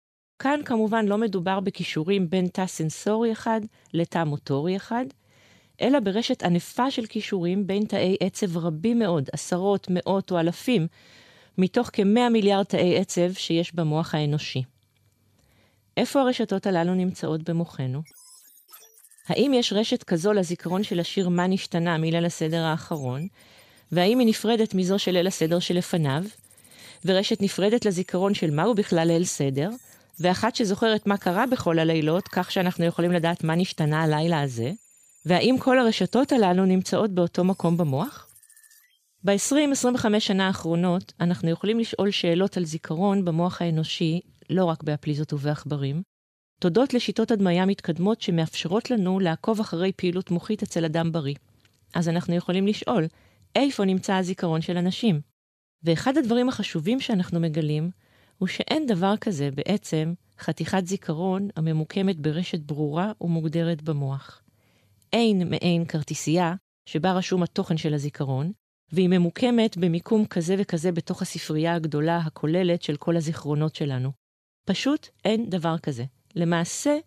כאן 0.43 0.59
כמובן 0.65 1.05
לא 1.05 1.17
מדובר 1.17 1.59
בכישורים 1.59 2.29
בין 2.29 2.47
תא 2.47 2.67
סנסורי 2.67 3.31
אחד 3.31 3.62
לתא 3.93 4.23
מוטורי 4.23 4.75
אחד, 4.75 5.05
אלא 5.81 6.00
ברשת 6.00 6.43
ענפה 6.43 6.91
של 6.91 7.05
כישורים 7.05 7.67
בין 7.67 7.85
תאי 7.85 8.17
עצב 8.19 8.57
רבים 8.57 9.00
מאוד, 9.00 9.29
עשרות, 9.33 9.88
מאות 9.89 10.31
או 10.31 10.39
אלפים, 10.39 10.88
מתוך 11.57 11.89
כ-100 11.93 12.29
מיליארד 12.31 12.63
תאי 12.63 12.97
עצב 12.97 13.33
שיש 13.33 13.75
במוח 13.75 14.15
האנושי. 14.15 14.63
איפה 15.97 16.21
הרשתות 16.21 16.67
הללו 16.67 16.93
נמצאות 16.93 17.50
במוחנו? 17.50 18.01
האם 19.27 19.51
יש 19.53 19.73
רשת 19.73 20.03
כזו 20.03 20.33
לזיכרון 20.33 20.83
של 20.83 21.00
השיר 21.00 21.29
"מה 21.29 21.47
נשתנה" 21.47 21.97
מליל 21.97 22.25
הסדר 22.25 22.63
האחרון, 22.63 23.27
והאם 23.91 24.19
היא 24.19 24.27
נפרדת 24.27 24.73
מזו 24.73 25.00
של 25.00 25.12
ליל 25.12 25.27
הסדר 25.27 25.59
שלפניו, 25.59 26.23
ורשת 27.05 27.41
נפרדת 27.41 27.85
לזיכרון 27.85 28.33
של 28.33 28.51
מהו 28.51 28.75
בכלל 28.75 29.07
ליל 29.07 29.25
סדר, 29.25 29.69
ואחת 30.20 30.55
שזוכרת 30.55 31.08
מה 31.08 31.17
קרה 31.17 31.48
בכל 31.48 31.79
הלילות, 31.79 32.27
כך 32.27 32.51
שאנחנו 32.51 32.86
יכולים 32.86 33.12
לדעת 33.12 33.43
מה 33.43 33.55
נשתנה 33.55 34.03
הלילה 34.03 34.41
הזה, 34.41 34.72
והאם 35.25 35.55
כל 35.60 35.79
הרשתות 35.79 36.32
הללו 36.32 36.65
נמצאות 36.65 37.12
באותו 37.12 37.43
מקום 37.43 37.77
במוח? 37.77 38.27
ב-20-25 39.24 40.20
שנה 40.20 40.48
האחרונות 40.48 41.13
אנחנו 41.20 41.50
יכולים 41.50 41.79
לשאול 41.79 42.12
שאלות 42.12 42.58
על 42.58 42.65
זיכרון 42.65 43.25
במוח 43.25 43.62
האנושי, 43.62 44.20
לא 44.50 44.65
רק 44.65 44.84
באפליזות 44.84 45.34
ובעכברים, 45.34 46.01
תודות 46.60 46.93
לשיטות 46.93 47.32
הדמיה 47.32 47.65
מתקדמות 47.65 48.22
שמאפשרות 48.22 48.91
לנו 48.91 49.20
לעקוב 49.20 49.60
אחרי 49.60 49.91
פעילות 49.96 50.32
מוחית 50.32 50.63
אצל 50.63 50.86
אדם 50.86 51.12
בריא. 51.12 51.36
אז 51.93 52.10
אנחנו 52.10 52.36
יכולים 52.36 52.67
לשאול, 52.67 53.08
איפה 53.55 53.86
נמצא 53.86 54.15
הזיכרון 54.15 54.62
של 54.62 54.77
אנשים? 54.77 55.22
ואחד 55.84 56.17
הדברים 56.17 56.50
החשובים 56.50 57.00
שאנחנו 57.00 57.39
מגלים, 57.39 57.89
הוא 58.37 58.47
שאין 58.47 58.85
דבר 58.85 59.17
כזה 59.21 59.49
בעצם 59.51 60.13
חתיכת 60.39 60.85
זיכרון 60.85 61.47
הממוקמת 61.55 62.19
ברשת 62.19 62.59
ברורה 62.59 63.11
ומוגדרת 63.21 63.81
במוח. 63.81 64.41
אין 65.13 65.49
מעין 65.49 65.85
כרטיסייה 65.85 66.55
שבה 66.85 67.13
רשום 67.13 67.43
התוכן 67.43 67.77
של 67.77 67.93
הזיכרון, 67.93 68.51
והיא 68.91 69.09
ממוקמת 69.09 69.77
במיקום 69.77 70.25
כזה 70.25 70.55
וכזה 70.57 70.91
בתוך 70.91 71.21
הספרייה 71.21 71.75
הגדולה 71.75 72.17
הכוללת 72.17 72.81
של 72.81 72.97
כל 72.97 73.17
הזיכרונות 73.17 73.75
שלנו. 73.75 74.11
פשוט 74.65 75.07
אין 75.25 75.49
דבר 75.49 75.77
כזה. 75.77 76.03
למעשה, 76.35 76.97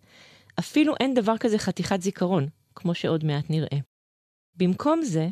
אפילו 0.58 0.94
אין 1.00 1.14
דבר 1.14 1.38
כזה 1.38 1.58
חתיכת 1.58 2.02
זיכרון, 2.02 2.48
כמו 2.74 2.94
שעוד 2.94 3.24
מעט 3.24 3.50
נראה. 3.50 3.78
במקום 4.56 5.02
זה, 5.02 5.28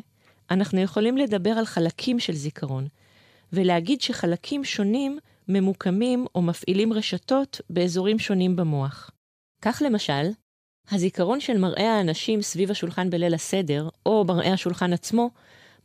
אנחנו 0.51 0.81
יכולים 0.81 1.17
לדבר 1.17 1.49
על 1.49 1.65
חלקים 1.65 2.19
של 2.19 2.33
זיכרון, 2.33 2.87
ולהגיד 3.53 4.01
שחלקים 4.01 4.63
שונים 4.63 5.19
ממוקמים 5.47 6.25
או 6.35 6.41
מפעילים 6.41 6.93
רשתות 6.93 7.61
באזורים 7.69 8.19
שונים 8.19 8.55
במוח. 8.55 9.11
כך 9.61 9.81
למשל, 9.85 10.29
הזיכרון 10.91 11.39
של 11.39 11.57
מראה 11.57 11.97
האנשים 11.97 12.41
סביב 12.41 12.71
השולחן 12.71 13.09
בליל 13.09 13.33
הסדר, 13.33 13.89
או 14.05 14.25
מראה 14.27 14.53
השולחן 14.53 14.93
עצמו, 14.93 15.29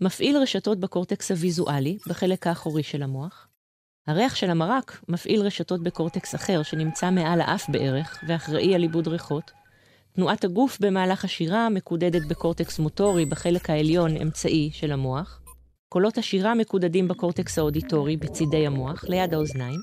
מפעיל 0.00 0.36
רשתות 0.36 0.80
בקורטקס 0.80 1.30
הוויזואלי, 1.30 1.98
בחלק 2.06 2.46
האחורי 2.46 2.82
של 2.82 3.02
המוח. 3.02 3.48
הריח 4.06 4.34
של 4.34 4.50
המרק 4.50 5.00
מפעיל 5.08 5.40
רשתות 5.40 5.82
בקורטקס 5.82 6.34
אחר, 6.34 6.62
שנמצא 6.62 7.10
מעל 7.10 7.40
האף 7.40 7.70
בערך, 7.70 8.24
ואחראי 8.28 8.74
על 8.74 8.82
עיבוד 8.82 9.08
ריחות. 9.08 9.50
תנועת 10.12 10.44
הגוף 10.44 10.78
במהלך 10.80 11.24
השירה 11.24 11.68
מקודדת 11.68 12.22
בקורטקס 12.26 12.78
מוטורי 12.78 13.26
בחלק 13.26 13.70
העליון 13.70 14.16
אמצעי 14.16 14.70
של 14.72 14.92
המוח. 14.92 15.39
קולות 15.92 16.18
השירה 16.18 16.54
מקודדים 16.54 17.08
בקורטקס 17.08 17.58
האודיטורי 17.58 18.16
בצידי 18.16 18.66
המוח, 18.66 19.04
ליד 19.04 19.34
האוזניים, 19.34 19.80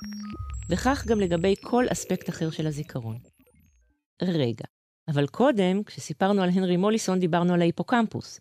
וכך 0.70 1.06
גם 1.08 1.20
לגבי 1.20 1.56
כל 1.62 1.86
אספקט 1.92 2.30
אחר 2.30 2.52
של 2.52 2.68
הזיכרון. 2.68 3.18
רגע, 4.22 4.66
אבל 5.08 5.28
קודם, 5.28 5.84
כשסיפרנו 5.84 6.42
על 6.42 6.50
הנרי 6.50 6.78
מוליסון, 6.78 7.20
דיברנו 7.20 7.54
על 7.54 7.62
ההיפוקמפוס. 7.62 8.40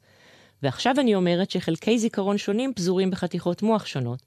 ועכשיו 0.62 0.94
אני 1.00 1.14
אומרת 1.14 1.50
שחלקי 1.50 1.98
זיכרון 1.98 2.38
שונים 2.38 2.74
פזורים 2.74 3.10
בחתיכות 3.10 3.62
מוח 3.62 3.86
שונות. 3.86 4.22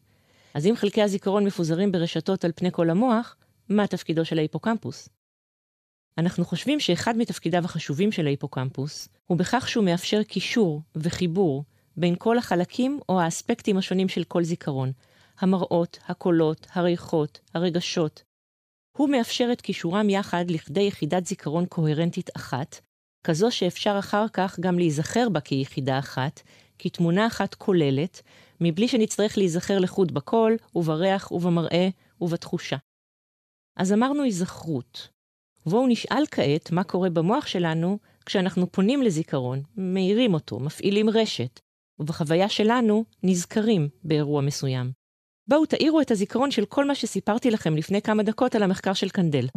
אז 0.53 0.65
אם 0.65 0.75
חלקי 0.75 1.01
הזיכרון 1.01 1.45
מפוזרים 1.45 1.91
ברשתות 1.91 2.45
על 2.45 2.51
פני 2.55 2.71
כל 2.71 2.89
המוח, 2.89 3.35
מה 3.69 3.87
תפקידו 3.87 4.25
של 4.25 4.37
ההיפוקמפוס? 4.37 5.09
אנחנו 6.17 6.45
חושבים 6.45 6.79
שאחד 6.79 7.17
מתפקידיו 7.17 7.65
החשובים 7.65 8.11
של 8.11 8.25
ההיפוקמפוס 8.25 9.09
הוא 9.27 9.37
בכך 9.37 9.67
שהוא 9.69 9.85
מאפשר 9.85 10.23
קישור 10.23 10.81
וחיבור 10.95 11.63
בין 11.99 12.15
כל 12.17 12.37
החלקים 12.37 12.99
או 13.09 13.21
האספקטים 13.21 13.77
השונים 13.77 14.09
של 14.09 14.23
כל 14.23 14.43
זיכרון, 14.43 14.91
המראות, 15.39 15.99
הקולות, 16.07 16.67
הריחות, 16.73 17.39
הרגשות. 17.53 18.23
הוא 18.97 19.09
מאפשר 19.09 19.49
את 19.51 19.61
קישורם 19.61 20.09
יחד 20.09 20.45
לכדי 20.49 20.81
יחידת 20.81 21.25
זיכרון 21.25 21.65
קוהרנטית 21.65 22.29
אחת, 22.37 22.79
כזו 23.23 23.51
שאפשר 23.51 23.95
אחר 23.99 24.25
כך 24.33 24.59
גם 24.59 24.77
להיזכר 24.77 25.29
בה 25.29 25.39
כיחידה 25.41 25.99
אחת, 25.99 26.41
כתמונה 26.79 27.27
אחת 27.27 27.55
כוללת, 27.55 28.21
מבלי 28.61 28.87
שנצטרך 28.87 29.37
להיזכר 29.37 29.79
לחוד 29.79 30.13
בקול, 30.13 30.57
ובריח, 30.75 31.31
ובמראה, 31.31 31.89
ובתחושה. 32.21 32.77
אז 33.77 33.93
אמרנו 33.93 34.23
היזכרות. 34.23 35.09
בואו 35.65 35.87
נשאל 35.87 36.23
כעת 36.31 36.71
מה 36.71 36.83
קורה 36.83 37.09
במוח 37.09 37.47
שלנו 37.47 37.99
כשאנחנו 38.25 38.71
פונים 38.71 39.01
לזיכרון, 39.01 39.61
מאירים 39.77 40.33
אותו, 40.33 40.59
מפעילים 40.59 41.09
רשת, 41.09 41.59
ובחוויה 41.99 42.49
שלנו 42.49 43.05
נזכרים 43.23 43.89
באירוע 44.03 44.41
מסוים. 44.41 44.91
בואו 45.47 45.65
תאירו 45.65 46.01
את 46.01 46.11
הזיכרון 46.11 46.51
של 46.51 46.65
כל 46.65 46.85
מה 46.85 46.95
שסיפרתי 46.95 47.51
לכם 47.51 47.75
לפני 47.75 48.01
כמה 48.01 48.23
דקות 48.23 48.55
על 48.55 48.63
המחקר 48.63 48.93
של 48.93 49.09
קנדל. 49.09 49.47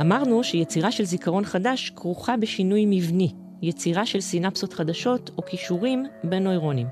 אמרנו 0.00 0.44
שיצירה 0.44 0.92
של 0.92 1.04
זיכרון 1.04 1.44
חדש 1.44 1.90
כרוכה 1.90 2.36
בשינוי 2.36 2.84
מבני, 2.86 3.32
יצירה 3.62 4.06
של 4.06 4.20
סינפסות 4.20 4.72
חדשות 4.72 5.30
או 5.38 5.44
כישורים 5.44 6.04
בין 6.24 6.44
נוירונים. 6.44 6.86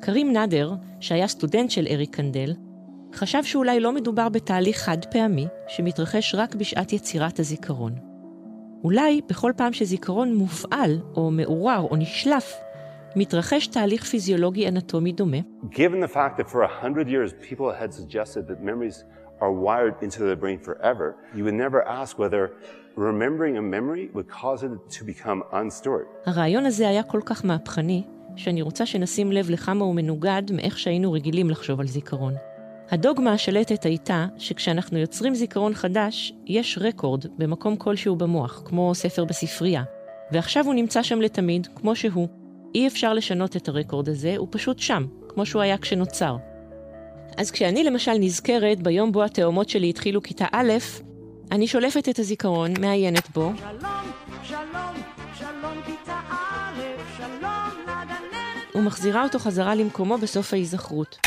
קרים 0.00 0.32
נאדר, 0.32 0.72
שהיה 1.00 1.28
סטודנט 1.28 1.70
של 1.70 1.86
אריק 1.90 2.16
קנדל, 2.16 2.54
חשב 3.14 3.44
שאולי 3.44 3.80
לא 3.80 3.92
מדובר 3.92 4.28
בתהליך 4.28 4.78
חד 4.78 5.04
פעמי 5.04 5.46
שמתרחש 5.68 6.34
רק 6.34 6.54
בשעת 6.54 6.92
יצירת 6.92 7.38
הזיכרון. 7.38 8.07
אולי 8.84 9.20
בכל 9.28 9.52
פעם 9.56 9.72
שזיכרון 9.72 10.34
מופעל 10.34 10.98
או 11.16 11.30
מעורר 11.30 11.86
או 11.90 11.96
נשלף, 11.96 12.54
מתרחש 13.16 13.66
תהליך 13.66 14.04
פיזיולוגי 14.04 14.68
אנטומי 14.68 15.12
דומה. 15.12 15.36
Given 15.70 16.00
the 16.00 16.14
fact 16.14 16.38
that 16.38 16.48
for 16.48 16.62
a 16.62 16.84
hundred 16.84 17.08
years 17.08 17.32
people 17.50 17.72
had 17.72 17.92
suggested 17.92 18.46
that 18.48 18.62
memories 18.62 19.04
are 19.40 19.52
wired 19.52 19.94
into 20.02 20.20
the 20.30 20.36
brain 20.42 20.58
forever, 20.68 21.06
you 21.34 21.44
would 21.44 21.58
never 21.66 21.80
ask 22.02 22.18
whether 22.18 22.42
remembering 22.96 23.56
a 23.56 23.62
memory 23.76 24.04
would 24.14 24.28
cause 24.28 24.62
it 24.62 24.70
to 24.96 25.04
become 25.04 25.42
unstored. 25.52 26.06
הרעיון 26.26 26.66
הזה 26.66 26.88
היה 26.88 27.02
כל 27.02 27.20
כך 27.24 27.44
מהפכני, 27.44 28.02
שאני 28.36 28.62
רוצה 28.62 28.86
שנשים 28.86 29.32
לב 29.32 29.50
לכמה 29.50 29.84
הוא 29.84 29.94
מנוגד 29.94 30.42
מאיך 30.52 30.78
שהיינו 30.78 31.12
רגילים 31.12 31.50
לחשוב 31.50 31.80
על 31.80 31.86
זיכרון. 31.86 32.34
הדוגמה 32.90 33.32
השלטת 33.32 33.84
הייתה 33.84 34.26
שכשאנחנו 34.38 34.98
יוצרים 34.98 35.34
זיכרון 35.34 35.74
חדש, 35.74 36.32
יש 36.46 36.78
רקורד 36.80 37.24
במקום 37.38 37.76
כלשהו 37.76 38.16
במוח, 38.16 38.62
כמו 38.64 38.94
ספר 38.94 39.24
בספרייה, 39.24 39.82
ועכשיו 40.32 40.64
הוא 40.64 40.74
נמצא 40.74 41.02
שם 41.02 41.20
לתמיד, 41.20 41.68
כמו 41.74 41.96
שהוא. 41.96 42.28
אי 42.74 42.86
אפשר 42.86 43.14
לשנות 43.14 43.56
את 43.56 43.68
הרקורד 43.68 44.08
הזה, 44.08 44.34
הוא 44.36 44.48
פשוט 44.50 44.78
שם, 44.78 45.06
כמו 45.28 45.46
שהוא 45.46 45.62
היה 45.62 45.78
כשנוצר. 45.78 46.36
אז 47.36 47.50
כשאני 47.50 47.84
למשל 47.84 48.12
נזכרת 48.20 48.82
ביום 48.82 49.12
בו 49.12 49.24
התאומות 49.24 49.68
שלי 49.68 49.90
התחילו 49.90 50.22
כיתה 50.22 50.46
א', 50.52 50.72
אני 51.52 51.66
שולפת 51.66 52.08
את 52.08 52.18
הזיכרון, 52.18 52.72
מעיינת 52.80 53.30
בו. 53.30 53.52
שלום, 53.58 54.12
שלום, 54.42 54.94
שלום 55.38 55.82
כיתה 55.86 56.20
א', 56.30 56.80
שלום 57.16 57.82
לגננת. 57.82 58.74
ומחזירה 58.74 59.22
אותו 59.22 59.38
חזרה 59.38 59.74
למקומו 59.74 60.18
בסוף 60.18 60.52
ההיזכרות. 60.52 61.18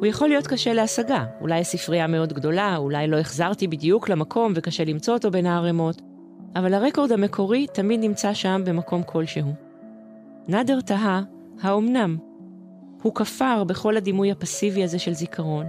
הוא 0.00 0.06
יכול 0.06 0.28
להיות 0.28 0.46
קשה 0.46 0.72
להשגה, 0.72 1.24
אולי 1.40 1.60
הספרייה 1.60 2.06
מאוד 2.06 2.32
גדולה, 2.32 2.76
אולי 2.76 3.06
לא 3.06 3.18
החזרתי 3.18 3.68
בדיוק 3.68 4.08
למקום 4.08 4.52
וקשה 4.56 4.84
למצוא 4.84 5.14
אותו 5.14 5.30
בין 5.30 5.46
הערימות, 5.46 6.02
אבל 6.56 6.74
הרקורד 6.74 7.12
המקורי 7.12 7.66
תמיד 7.74 8.00
נמצא 8.00 8.34
שם 8.34 8.62
במקום 8.66 9.02
כלשהו. 9.02 9.52
נאדר 10.48 10.80
תהה, 10.80 11.22
האומנם? 11.62 12.16
הוא 13.02 13.14
כפר 13.14 13.64
בכל 13.64 13.96
הדימוי 13.96 14.30
הפסיבי 14.30 14.84
הזה 14.84 14.98
של 14.98 15.12
זיכרון, 15.12 15.66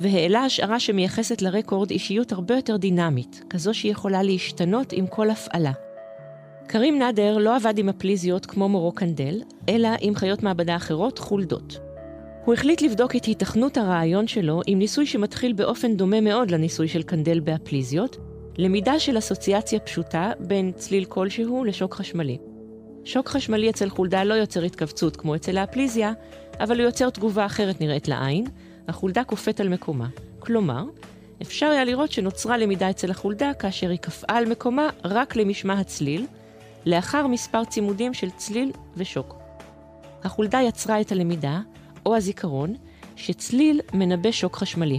והעלה 0.00 0.40
השערה 0.40 0.80
שמייחסת 0.80 1.42
לרקורד 1.42 1.90
אישיות 1.90 2.32
הרבה 2.32 2.56
יותר 2.56 2.76
דינמית, 2.76 3.44
כזו 3.50 3.74
שיכולה 3.74 4.22
להשתנות 4.22 4.92
עם 4.92 5.06
כל 5.06 5.30
הפעלה. 5.30 5.72
קרים 6.66 6.98
נאדר 6.98 7.38
לא 7.38 7.56
עבד 7.56 7.78
עם 7.78 7.88
הפליזיות 7.88 8.46
כמו 8.46 8.68
מורו 8.68 8.92
קנדל, 8.92 9.42
אלא 9.68 9.88
עם 10.00 10.14
חיות 10.14 10.42
מעבדה 10.42 10.76
אחרות, 10.76 11.18
חולדות. 11.18 11.89
הוא 12.44 12.54
החליט 12.54 12.82
לבדוק 12.82 13.16
את 13.16 13.24
היתכנות 13.24 13.76
הרעיון 13.76 14.26
שלו 14.26 14.60
עם 14.66 14.78
ניסוי 14.78 15.06
שמתחיל 15.06 15.52
באופן 15.52 15.96
דומה 15.96 16.20
מאוד 16.20 16.50
לניסוי 16.50 16.88
של 16.88 17.02
קנדל 17.02 17.40
באפליזיות, 17.40 18.16
למידה 18.58 19.00
של 19.00 19.18
אסוציאציה 19.18 19.80
פשוטה 19.80 20.32
בין 20.40 20.72
צליל 20.72 21.04
כלשהו 21.04 21.64
לשוק 21.64 21.94
חשמלי. 21.94 22.38
שוק 23.04 23.28
חשמלי 23.28 23.70
אצל 23.70 23.90
חולדה 23.90 24.24
לא 24.24 24.34
יוצר 24.34 24.62
התכווצות 24.62 25.16
כמו 25.16 25.34
אצל 25.34 25.58
האפליזיה, 25.58 26.12
אבל 26.60 26.80
הוא 26.80 26.86
יוצר 26.86 27.10
תגובה 27.10 27.46
אחרת 27.46 27.80
נראית 27.80 28.08
לעין, 28.08 28.44
החולדה 28.88 29.24
קופאת 29.24 29.60
על 29.60 29.68
מקומה. 29.68 30.08
כלומר, 30.38 30.84
אפשר 31.42 31.66
היה 31.66 31.84
לראות 31.84 32.12
שנוצרה 32.12 32.58
למידה 32.58 32.90
אצל 32.90 33.10
החולדה 33.10 33.54
כאשר 33.54 33.90
היא 33.90 33.98
קפאה 33.98 34.36
על 34.36 34.44
מקומה 34.44 34.88
רק 35.04 35.36
למשמע 35.36 35.74
הצליל, 35.74 36.26
לאחר 36.86 37.26
מספר 37.26 37.64
צימודים 37.64 38.14
של 38.14 38.30
צליל 38.30 38.72
ושוק. 38.96 39.34
החולדה 40.24 40.60
יצרה 40.62 41.00
את 41.00 41.12
הלמידה, 41.12 41.60
או 42.06 42.16
הזיכרון, 42.16 42.74
שצליל 43.16 43.80
מנבא 43.94 44.30
שוק 44.30 44.56
חשמלי. 44.56 44.98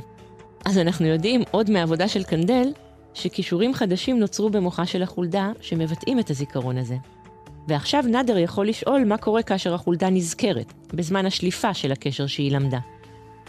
אז 0.65 0.77
אנחנו 0.77 1.05
יודעים 1.05 1.41
עוד 1.51 1.69
מהעבודה 1.69 2.07
של 2.07 2.23
קנדל, 2.23 2.71
שכישורים 3.13 3.73
חדשים 3.73 4.19
נוצרו 4.19 4.49
במוחה 4.49 4.85
של 4.85 5.03
החולדה 5.03 5.51
שמבטאים 5.61 6.19
את 6.19 6.29
הזיכרון 6.29 6.77
הזה. 6.77 6.95
ועכשיו 7.67 8.03
נאדר 8.07 8.37
יכול 8.37 8.67
לשאול 8.67 9.03
מה 9.05 9.17
קורה 9.17 9.43
כאשר 9.43 9.73
החולדה 9.73 10.09
נזכרת, 10.09 10.73
בזמן 10.93 11.25
השליפה 11.25 11.73
של 11.73 11.91
הקשר 11.91 12.27
שהיא 12.27 12.51
למדה. 12.51 12.79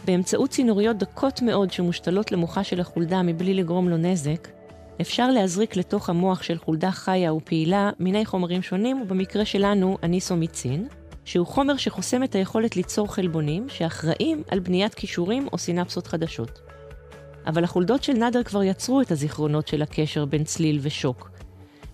באמצעות 0.04 0.50
צינוריות 0.50 0.96
דקות 0.96 1.42
מאוד 1.42 1.72
שמושתלות 1.72 2.32
למוחה 2.32 2.64
של 2.64 2.80
החולדה 2.80 3.22
מבלי 3.22 3.54
לגרום 3.54 3.88
לו 3.88 3.96
נזק, 3.96 4.48
אפשר 5.00 5.30
להזריק 5.30 5.76
לתוך 5.76 6.10
המוח 6.10 6.42
של 6.42 6.58
חולדה 6.58 6.90
חיה 6.90 7.34
ופעילה 7.34 7.90
מיני 8.00 8.24
חומרים 8.24 8.62
שונים, 8.62 9.02
ובמקרה 9.02 9.44
שלנו 9.44 9.98
אניסומיצין, 10.02 10.88
שהוא 11.24 11.46
חומר 11.46 11.76
שחוסם 11.76 12.22
את 12.22 12.34
היכולת 12.34 12.76
ליצור 12.76 13.14
חלבונים 13.14 13.68
שאחראים 13.68 14.42
על 14.48 14.58
בניית 14.58 14.94
כישורים 14.94 15.48
או 15.52 15.58
סינפסות 15.58 16.06
חדשות. 16.06 16.60
אבל 17.46 17.64
החולדות 17.64 18.02
של 18.02 18.12
נאדר 18.12 18.42
כבר 18.42 18.62
יצרו 18.62 19.00
את 19.00 19.10
הזיכרונות 19.10 19.68
של 19.68 19.82
הקשר 19.82 20.24
בין 20.24 20.44
צליל 20.44 20.78
ושוק. 20.82 21.30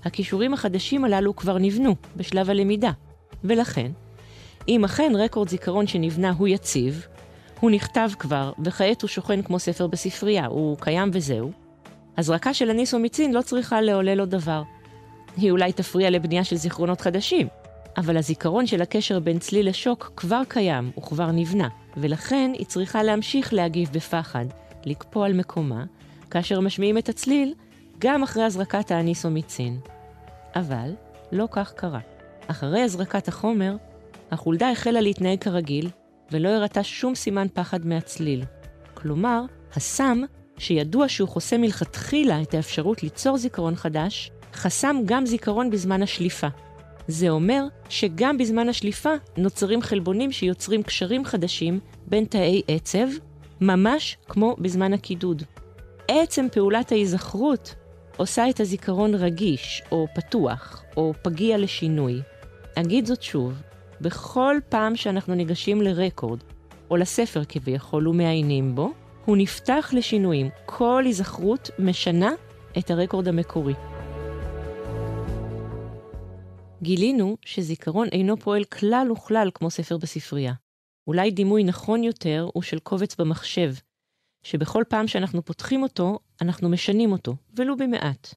הכישורים 0.05 0.55
החדשים 0.55 1.05
הללו 1.05 1.37
כבר 1.37 1.59
נבנו 1.59 1.97
בשלב 2.17 2.51
הלמידה, 2.51 2.91
ולכן, 3.45 3.91
אם 4.69 4.85
אכן 4.85 5.13
רקורד 5.17 5.49
זיכרון 5.49 5.87
שנבנה 5.87 6.33
הוא 6.39 6.49
יציב, 6.49 7.07
הוא 7.61 7.71
נכתב 7.71 8.11
כבר, 8.19 8.53
וכעת 8.65 9.03
הוא 9.03 9.09
שוכן 9.09 9.43
כמו 9.43 9.59
ספר 9.59 9.87
בספרייה, 9.87 10.47
הוא 10.47 10.77
קיים 10.81 11.11
וזהו, 11.13 11.51
הזרקה 12.19 12.55
של 12.55 12.71
הניסומיצין 12.71 13.35
לא 13.35 13.43
צריכה 13.43 13.81
לעולל 13.81 14.15
לו 14.15 14.27
דבר. 14.27 14.63
היא 15.37 15.51
אולי 15.51 15.73
תפריע 15.73 16.11
לבנייה 16.11 16.45
של 16.45 16.57
זיכרונות 16.57 17.01
חדשים, 17.01 17.49
אבל 17.99 18.17
הזיכרון 18.17 18.67
של 18.67 18.83
הקשר 18.83 19.19
בין 19.19 19.39
צליל 19.39 19.69
לשוק 19.69 20.13
כבר 20.17 20.43
קיים, 20.49 20.91
הוא 20.95 21.05
כבר 21.05 21.31
נבנה, 21.31 21.69
ולכן 21.97 22.51
היא 22.55 22.67
צריכה 22.67 23.03
להמשיך 23.03 23.55
להגיב 23.55 23.89
בפחד, 23.93 24.45
לקפוא 24.85 25.27
על 25.27 25.33
מקומה, 25.33 25.85
כאשר 26.31 26.61
משמיעים 26.61 26.99
את 26.99 27.09
הצליל, 27.09 27.55
גם 27.99 28.23
אחרי 28.23 28.43
הזרקת 28.43 28.91
האניסומיצין. 28.91 29.79
אבל 30.57 30.95
לא 31.33 31.49
כך 31.51 31.73
קרה. 31.73 32.01
אחרי 32.47 32.81
הזרקת 32.81 33.29
החומר, 33.29 33.77
החולדה 34.31 34.71
החלה 34.71 35.01
להתנהג 35.01 35.39
כרגיל, 35.39 35.91
ולא 36.31 36.49
הראתה 36.49 36.83
שום 36.83 37.15
סימן 37.15 37.47
פחד 37.55 37.87
מהצליל. 37.87 38.45
כלומר, 38.95 39.43
הסם, 39.75 40.23
שידוע 40.59 41.09
שהוא 41.09 41.29
חוסם 41.29 41.61
מלכתחילה 41.61 42.43
את 42.43 42.55
האפשרות 42.55 43.03
ליצור 43.03 43.37
זיכרון 43.37 43.77
חדש, 43.77 44.31
חסם 44.55 44.97
גם 45.05 45.27
זיכרון 45.27 45.71
בזמן 45.71 46.03
השליפה. 46.03 46.49
זה 47.09 47.29
אומר 47.29 47.65
שגם 47.89 48.39
בזמן 48.39 48.69
השליפה 48.69 49.13
נוצרים 49.37 49.83
חלבונים 49.83 50.33
שיוצרים 50.33 50.83
קשרים 50.83 51.25
חדשים 51.25 51.81
בין 52.07 52.25
תאי 52.25 52.63
עצב, 52.69 53.07
ממש 53.61 54.17
כמו 54.29 54.57
בזמן 54.59 54.93
הקידוד. 54.93 55.43
עצם 56.09 56.47
פעולת 56.53 56.93
ההיזכרות 56.93 57.75
עושה 58.17 58.51
את 58.51 58.61
הזיכרון 58.61 59.15
רגיש, 59.15 59.83
או 59.93 60.07
פתוח, 60.15 60.83
או 60.97 61.13
פגיע 61.23 61.59
לשינוי. 61.59 62.21
אגיד 62.75 63.07
זאת 63.07 63.23
שוב, 63.23 63.63
בכל 64.01 64.57
פעם 64.69 64.97
שאנחנו 64.97 65.35
ניגשים 65.35 65.83
לרקורד, 65.83 66.39
או 66.91 66.97
לספר 66.97 67.43
כביכול 67.49 68.09
ומעיינים 68.09 68.75
בו, 68.75 68.93
הוא 69.25 69.37
נפתח 69.37 69.91
לשינויים. 69.93 70.49
כל 70.67 71.03
היזכרות 71.07 71.71
משנה 71.79 72.31
את 72.79 72.91
הרקורד 72.91 73.29
המקורי. 73.29 73.75
גילינו 76.83 77.37
שזיכרון 77.45 78.09
אינו 78.13 78.37
פועל 78.37 78.65
כלל 78.65 79.13
וכלל 79.13 79.51
כמו 79.55 79.71
ספר 79.71 79.97
בספרייה. 79.97 80.53
אולי 81.07 81.31
דימוי 81.31 81.65
נכון 81.65 82.05
יותר 82.05 82.49
הוא 82.55 82.63
של 82.63 82.79
קובץ 82.79 83.17
במחשב, 83.17 83.73
שבכל 84.43 84.85
פעם 84.89 85.09
שאנחנו 85.09 85.45
פותחים 85.45 85.83
אותו, 85.83 86.19
אנחנו 86.41 86.69
משנים 86.69 87.13
אותו, 87.13 87.37
ולו 87.57 87.77
במעט. 87.77 88.35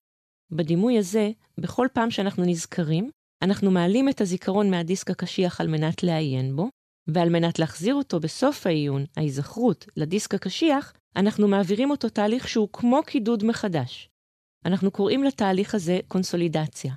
בדימוי 0.52 0.98
הזה, 0.98 1.32
בכל 1.58 1.88
פעם 1.94 2.12
שאנחנו 2.12 2.44
נזכרים, 2.46 3.10
אנחנו 3.42 3.72
מעלים 3.72 4.10
את 4.10 4.22
הזיכרון 4.22 4.72
מהדיסק 4.72 5.12
הקשיח 5.12 5.62
על 5.62 5.68
מנת 5.68 6.04
לעיין 6.04 6.56
בו, 6.56 6.70
ועל 7.08 7.30
מנת 7.30 7.60
להחזיר 7.60 7.96
אותו 7.96 8.20
בסוף 8.20 8.68
העיון, 8.68 9.06
ההיזכרות, 9.18 9.86
לדיסק 9.98 10.34
הקשיח, 10.34 10.94
אנחנו 11.16 11.48
מעבירים 11.48 11.92
אותו 11.92 12.10
תהליך 12.10 12.48
שהוא 12.48 12.70
כמו 12.74 13.04
קידוד 13.06 13.44
מחדש. 13.44 14.10
אנחנו 14.66 14.92
קוראים 14.92 15.24
לתהליך 15.24 15.76
הזה 15.76 16.00
קונסולידציה. 16.08 16.94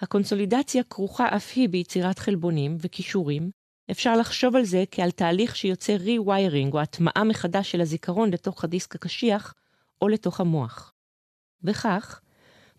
הקונסולידציה 0.00 0.82
כרוכה 0.84 1.36
אף 1.36 1.52
היא 1.54 1.68
ביצירת 1.68 2.18
חלבונים 2.18 2.76
וכישורים. 2.80 3.50
אפשר 3.90 4.16
לחשוב 4.16 4.56
על 4.56 4.64
זה 4.64 4.84
כעל 4.90 5.10
תהליך 5.10 5.56
שיוצר 5.56 5.96
re-wiring 5.96 6.72
או 6.72 6.80
הטמעה 6.80 7.24
מחדש 7.24 7.72
של 7.72 7.80
הזיכרון 7.80 8.30
לתוך 8.30 8.64
הדיסק 8.64 8.94
הקשיח 8.94 9.54
או 10.02 10.08
לתוך 10.08 10.40
המוח. 10.40 10.92
וכך, 11.62 12.20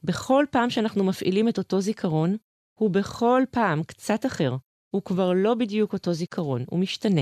בכל 0.03 0.45
פעם 0.51 0.69
שאנחנו 0.69 1.03
מפעילים 1.03 1.49
את 1.49 1.57
אותו 1.57 1.81
זיכרון, 1.81 2.37
הוא 2.79 2.89
בכל 2.89 3.43
פעם 3.51 3.83
קצת 3.83 4.25
אחר, 4.25 4.55
הוא 4.89 5.01
כבר 5.01 5.33
לא 5.33 5.55
בדיוק 5.55 5.93
אותו 5.93 6.13
זיכרון, 6.13 6.65
הוא 6.67 6.79
משתנה. 6.79 7.21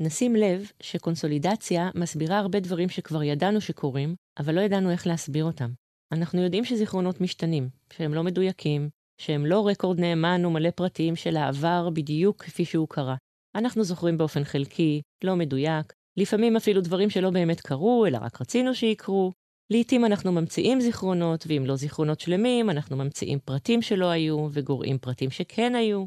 נשים 0.00 0.36
לב 0.36 0.70
שקונסולידציה 0.82 1.90
מסבירה 1.94 2.38
הרבה 2.38 2.60
דברים 2.60 2.88
שכבר 2.88 3.22
ידענו 3.22 3.60
שקורים, 3.60 4.14
אבל 4.38 4.54
לא 4.54 4.60
ידענו 4.60 4.90
איך 4.90 5.06
להסביר 5.06 5.44
אותם. 5.44 5.70
אנחנו 6.12 6.42
יודעים 6.42 6.64
שזיכרונות 6.64 7.20
משתנים, 7.20 7.68
שהם 7.92 8.14
לא 8.14 8.22
מדויקים, 8.22 8.88
שהם 9.18 9.46
לא 9.46 9.68
רקורד 9.68 10.00
נאמן 10.00 10.44
ומלא 10.44 10.70
פרטים 10.70 11.16
של 11.16 11.36
העבר 11.36 11.90
בדיוק 11.90 12.42
כפי 12.42 12.64
שהוא 12.64 12.88
קרה. 12.88 13.16
אנחנו 13.54 13.84
זוכרים 13.84 14.18
באופן 14.18 14.44
חלקי, 14.44 15.02
לא 15.24 15.36
מדויק, 15.36 15.92
לפעמים 16.16 16.56
אפילו 16.56 16.80
דברים 16.80 17.10
שלא 17.10 17.30
באמת 17.30 17.60
קרו, 17.60 18.06
אלא 18.06 18.18
רק 18.22 18.40
רצינו 18.40 18.74
שיקרו. 18.74 19.32
לעתים 19.70 20.04
אנחנו 20.04 20.32
ממציאים 20.32 20.80
זיכרונות, 20.80 21.44
ואם 21.48 21.66
לא 21.66 21.76
זיכרונות 21.76 22.20
שלמים, 22.20 22.70
אנחנו 22.70 22.96
ממציאים 22.96 23.38
פרטים 23.38 23.82
שלא 23.82 24.06
היו, 24.06 24.48
וגורעים 24.52 24.98
פרטים 24.98 25.30
שכן 25.30 25.74
היו. 25.74 26.04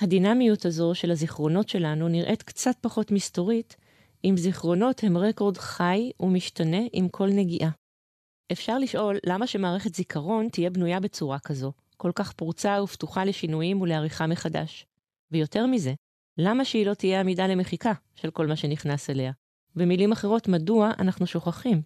הדינמיות 0.00 0.64
הזו 0.64 0.94
של 0.94 1.10
הזיכרונות 1.10 1.68
שלנו 1.68 2.08
נראית 2.08 2.42
קצת 2.42 2.76
פחות 2.80 3.10
מסתורית, 3.10 3.76
אם 4.24 4.34
זיכרונות 4.36 5.04
הם 5.04 5.18
רקורד 5.18 5.56
חי 5.56 6.10
ומשתנה 6.20 6.80
עם 6.92 7.08
כל 7.08 7.28
נגיעה. 7.28 7.70
אפשר 8.52 8.78
לשאול 8.78 9.18
למה 9.26 9.46
שמערכת 9.46 9.94
זיכרון 9.94 10.48
תהיה 10.48 10.70
בנויה 10.70 11.00
בצורה 11.00 11.38
כזו, 11.38 11.72
כל 11.96 12.12
כך 12.14 12.32
פרוצה 12.32 12.82
ופתוחה 12.82 13.24
לשינויים 13.24 13.80
ולעריכה 13.80 14.26
מחדש. 14.26 14.86
ויותר 15.30 15.66
מזה, 15.66 15.94
למה 16.38 16.64
שהיא 16.64 16.86
לא 16.86 16.94
תהיה 16.94 17.20
עמידה 17.20 17.46
למחיקה 17.46 17.92
של 18.14 18.30
כל 18.30 18.46
מה 18.46 18.56
שנכנס 18.56 19.10
אליה? 19.10 19.32
במילים 19.76 20.12
אחרות, 20.12 20.48
מדוע 20.48 20.90
אנחנו 20.98 21.26
שוכחים? 21.26 21.82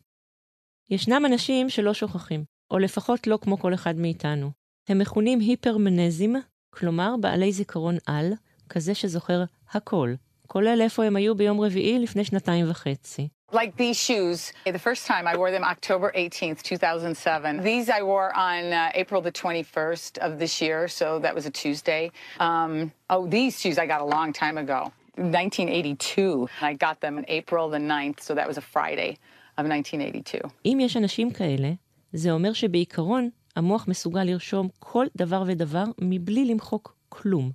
ישנם 0.90 1.22
אנשים 1.26 1.70
שלא 1.70 1.94
שוכחים, 1.94 2.44
או 2.70 2.78
לפחות 2.78 3.26
לא 3.26 3.38
כמו 3.42 3.58
כל 3.58 3.74
אחד 3.74 3.96
מאיתנו. 3.96 4.50
הם 4.88 4.98
מכונים 4.98 5.40
היפרמנזים, 5.40 6.36
כלומר 6.70 7.14
בעלי 7.20 7.52
זיכרון 7.52 7.96
על, 8.06 8.32
כזה 8.68 8.94
שזוכר 8.94 9.44
הכל, 9.70 10.14
כולל 10.46 10.78
איפה 10.80 11.04
הם 11.04 11.16
היו 11.16 11.34
ביום 11.34 11.60
רביעי 11.60 11.98
לפני 11.98 12.24
שנתיים 12.24 12.70
וחצי. 12.70 13.28
Like 13.52 13.76
these 13.76 13.96
shoes, 13.96 14.52
the 14.64 14.76
first 14.78 15.06
time 15.06 15.28
I 15.28 15.36
wore 15.36 15.52
them 15.52 15.62
October 15.62 16.10
18th, 16.16 16.62
2007. 16.62 17.62
These 17.62 17.88
I 17.88 18.02
wore 18.02 18.34
on 18.36 18.72
uh, 18.72 18.90
April 18.92 19.22
the 19.22 19.30
21st 19.30 20.18
of 20.18 20.40
this 20.40 20.60
year, 20.60 20.88
so 20.88 21.20
that 21.20 21.32
was 21.32 21.46
a 21.46 21.50
Tuesday. 21.52 22.10
Um, 22.40 22.90
oh, 23.08 23.28
these 23.28 23.60
shoes 23.60 23.78
I 23.78 23.86
got 23.86 24.00
a 24.00 24.04
long 24.04 24.32
time 24.32 24.58
ago, 24.58 24.90
1982. 25.14 26.48
I 26.60 26.74
got 26.74 27.00
them 27.00 27.18
in 27.18 27.24
April 27.28 27.68
the 27.68 27.78
9th, 27.78 28.18
so 28.18 28.34
that 28.34 28.48
was 28.48 28.58
a 28.58 28.60
Friday 28.60 29.16
of 29.58 29.64
1982. 29.64 30.40
אם 30.66 30.78
יש 30.80 30.96
אנשים 30.96 31.30
כאלה, 31.30 31.72
זה 32.12 32.30
אומר 32.30 32.52
שבעיקרון 32.52 33.30
המוח 33.56 33.88
מסוגל 33.88 34.24
לרשום 34.24 34.68
כל 34.78 35.06
דבר 35.16 35.42
ודבר 35.46 35.84
מבלי 36.00 36.44
למחוק 36.44 36.94
כלום. 37.08 37.50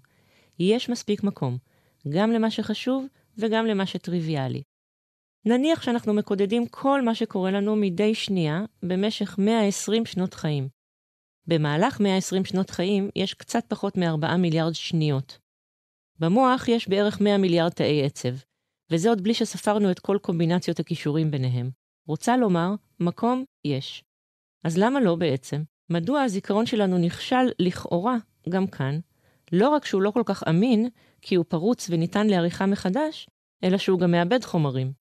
יש 0.60 0.90
מספיק 0.90 1.24
מקום, 1.24 1.58
גם 2.10 2.32
למה 2.32 2.52
שחשוב 2.52 3.06
וגם 3.38 3.66
למה 3.66 3.86
שטריוויאלי. 3.86 4.71
נניח 5.46 5.82
שאנחנו 5.82 6.14
מקודדים 6.14 6.68
כל 6.68 7.02
מה 7.02 7.16
שקורה 7.16 7.52
לנו 7.52 7.76
מדי 7.76 8.16
שנייה 8.16 8.66
במשך 8.84 9.36
120 9.38 10.06
שנות 10.06 10.34
חיים. 10.34 10.68
במהלך 11.48 12.00
120 12.00 12.46
שנות 12.46 12.70
חיים 12.70 13.10
יש 13.16 13.34
קצת 13.34 13.64
פחות 13.68 13.98
מ-4 13.98 14.38
מיליארד 14.38 14.76
שניות. 14.76 15.40
במוח 16.20 16.68
יש 16.68 16.88
בערך 16.88 17.22
100 17.22 17.38
מיליארד 17.38 17.72
תאי 17.72 18.06
עצב, 18.06 18.36
וזה 18.92 19.10
עוד 19.10 19.24
בלי 19.24 19.34
שספרנו 19.34 19.92
את 19.92 20.00
כל 20.00 20.18
קומבינציות 20.22 20.80
הכישורים 20.80 21.32
ביניהם. 21.32 21.70
רוצה 22.08 22.38
לומר, 22.38 22.70
מקום 23.00 23.44
יש. 23.66 24.04
אז 24.64 24.78
למה 24.78 25.00
לא 25.00 25.16
בעצם? 25.16 25.64
מדוע 25.90 26.22
הזיכרון 26.22 26.66
שלנו 26.66 26.98
נכשל 26.98 27.50
לכאורה 27.60 28.18
גם 28.50 28.68
כאן? 28.68 29.00
לא 29.52 29.70
רק 29.70 29.86
שהוא 29.86 30.02
לא 30.02 30.12
כל 30.12 30.24
כך 30.26 30.44
אמין, 30.50 30.90
כי 31.22 31.36
הוא 31.36 31.46
פרוץ 31.48 31.88
וניתן 31.90 32.28
לעריכה 32.28 32.66
מחדש, 32.66 33.28
אלא 33.64 33.78
שהוא 33.78 34.00
גם 34.00 34.12
מאבד 34.12 34.44
חומרים. 34.44 35.01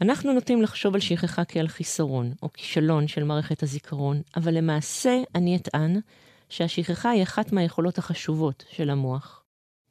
אנחנו 0.00 0.32
נוטים 0.32 0.62
לחשוב 0.62 0.94
על 0.94 1.00
שכחה 1.00 1.44
כעל 1.44 1.68
חיסרון 1.68 2.32
או 2.42 2.52
כישלון 2.52 3.08
של 3.08 3.24
מערכת 3.24 3.62
הזיכרון, 3.62 4.22
אבל 4.36 4.54
למעשה 4.54 5.22
אני 5.34 5.56
אטען 5.56 6.00
שהשכחה 6.48 7.10
היא 7.10 7.22
אחת 7.22 7.52
מהיכולות 7.52 7.98
החשובות 7.98 8.64
של 8.70 8.90
המוח. 8.90 9.42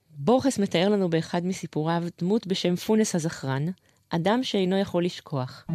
בורכס 0.09 0.59
מתאר 0.59 0.89
לנו 0.89 1.09
באחד 1.09 1.45
מסיפוריו 1.45 2.03
דמות 2.21 2.47
בשם 2.47 2.75
פונס 2.75 3.15
הזכרן, 3.15 3.65
אדם 4.09 4.43
שאינו 4.43 4.77
יכול 4.77 5.05
לשכוח. 5.05 5.65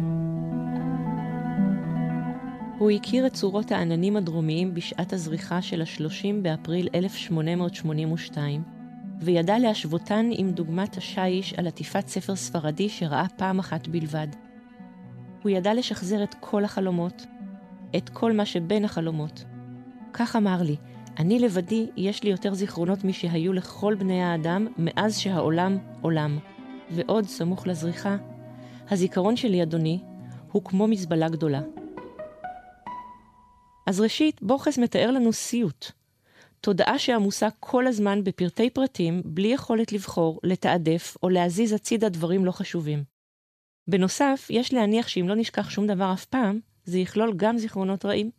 הוא 2.77 2.91
הכיר 2.91 3.27
את 3.27 3.33
צורות 3.33 3.71
העננים 3.71 4.17
הדרומיים 4.17 4.73
בשעת 4.73 5.13
הזריחה 5.13 5.61
של 5.61 5.81
ה-30 5.81 6.27
באפריל 6.41 6.89
1882, 6.95 8.63
וידע 9.21 9.59
להשוותן 9.59 10.29
עם 10.31 10.51
דוגמת 10.51 10.97
השיש 10.97 11.53
על 11.53 11.67
עטיפת 11.67 12.07
ספר 12.07 12.35
ספרדי 12.35 12.89
שראה 12.89 13.25
פעם 13.35 13.59
אחת 13.59 13.87
בלבד. 13.87 14.27
הוא 15.43 15.49
ידע 15.49 15.73
לשחזר 15.73 16.23
את 16.23 16.35
כל 16.39 16.63
החלומות, 16.63 17.25
את 17.97 18.09
כל 18.09 18.31
מה 18.31 18.45
שבין 18.45 18.85
החלומות. 18.85 19.43
כך 20.13 20.35
אמר 20.35 20.61
לי, 20.61 20.75
אני 21.19 21.39
לבדי, 21.39 21.87
יש 21.97 22.23
לי 22.23 22.29
יותר 22.29 22.53
זיכרונות 22.53 23.03
משהיו 23.03 23.53
לכל 23.53 23.95
בני 23.95 24.23
האדם 24.23 24.67
מאז 24.77 25.17
שהעולם 25.17 25.77
עולם. 26.01 26.39
ועוד, 26.91 27.25
סמוך 27.25 27.67
לזריחה, 27.67 28.17
הזיכרון 28.89 29.35
שלי, 29.35 29.63
אדוני, 29.63 29.99
הוא 30.51 30.63
כמו 30.63 30.87
מזבלה 30.87 31.29
גדולה. 31.29 31.61
אז 33.87 33.99
ראשית, 33.99 34.41
בוכס 34.41 34.77
מתאר 34.77 35.11
לנו 35.11 35.33
סיוט. 35.33 35.91
תודעה 36.65 36.99
שעמוסה 36.99 37.47
כל 37.59 37.87
הזמן 37.87 38.23
בפרטי 38.23 38.69
פרטים, 38.69 39.21
בלי 39.25 39.47
יכולת 39.47 39.91
לבחור, 39.91 40.39
לתעדף 40.43 41.17
או 41.23 41.29
להזיז 41.29 41.73
הצידה 41.73 42.09
דברים 42.09 42.45
לא 42.45 42.51
חשובים. 42.51 43.03
בנוסף, 43.87 44.47
יש 44.49 44.73
להניח 44.73 45.07
שאם 45.07 45.27
לא 45.27 45.35
נשכח 45.35 45.69
שום 45.69 45.87
דבר 45.87 46.13
אף 46.13 46.25
פעם, 46.25 46.59
זה 46.85 46.99
יכלול 46.99 47.33
גם 47.35 47.57
זיכרונות 47.57 48.05
רעים. 48.05 48.31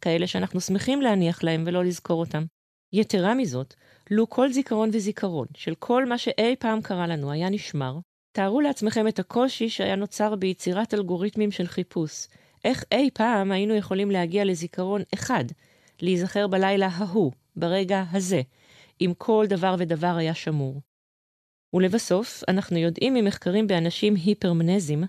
כאלה 0.00 0.26
שאנחנו 0.26 0.60
שמחים 0.60 1.02
להניח 1.02 1.42
להם 1.44 1.64
ולא 1.66 1.84
לזכור 1.84 2.20
אותם. 2.20 2.44
יתרה 2.92 3.34
מזאת, 3.34 3.74
לו 4.10 4.30
כל 4.30 4.52
זיכרון 4.52 4.90
וזיכרון 4.92 5.46
של 5.56 5.74
כל 5.74 6.06
מה 6.06 6.18
שאי 6.18 6.56
פעם 6.58 6.80
קרה 6.80 7.06
לנו 7.06 7.30
היה 7.30 7.50
נשמר, 7.50 7.98
תארו 8.32 8.60
לעצמכם 8.60 9.08
את 9.08 9.18
הקושי 9.18 9.68
שהיה 9.68 9.96
נוצר 9.96 10.34
ביצירת 10.34 10.94
אלגוריתמים 10.94 11.50
של 11.50 11.66
חיפוש. 11.66 12.26
איך 12.64 12.84
אי 12.92 13.10
פעם 13.14 13.52
היינו 13.52 13.74
יכולים 13.74 14.10
להגיע 14.10 14.44
לזיכרון 14.44 15.02
אחד, 15.14 15.44
להיזכר 16.02 16.46
בלילה 16.46 16.86
ההוא, 16.86 17.32
ברגע 17.60 18.04
הזה, 18.12 18.42
אם 19.00 19.12
כל 19.18 19.46
דבר 19.48 19.74
ודבר 19.78 20.16
היה 20.16 20.34
שמור. 20.34 20.80
ולבסוף, 21.74 22.42
אנחנו 22.48 22.78
יודעים 22.78 23.14
ממחקרים 23.14 23.66
באנשים 23.66 24.14
היפרמנזים, 24.14 25.04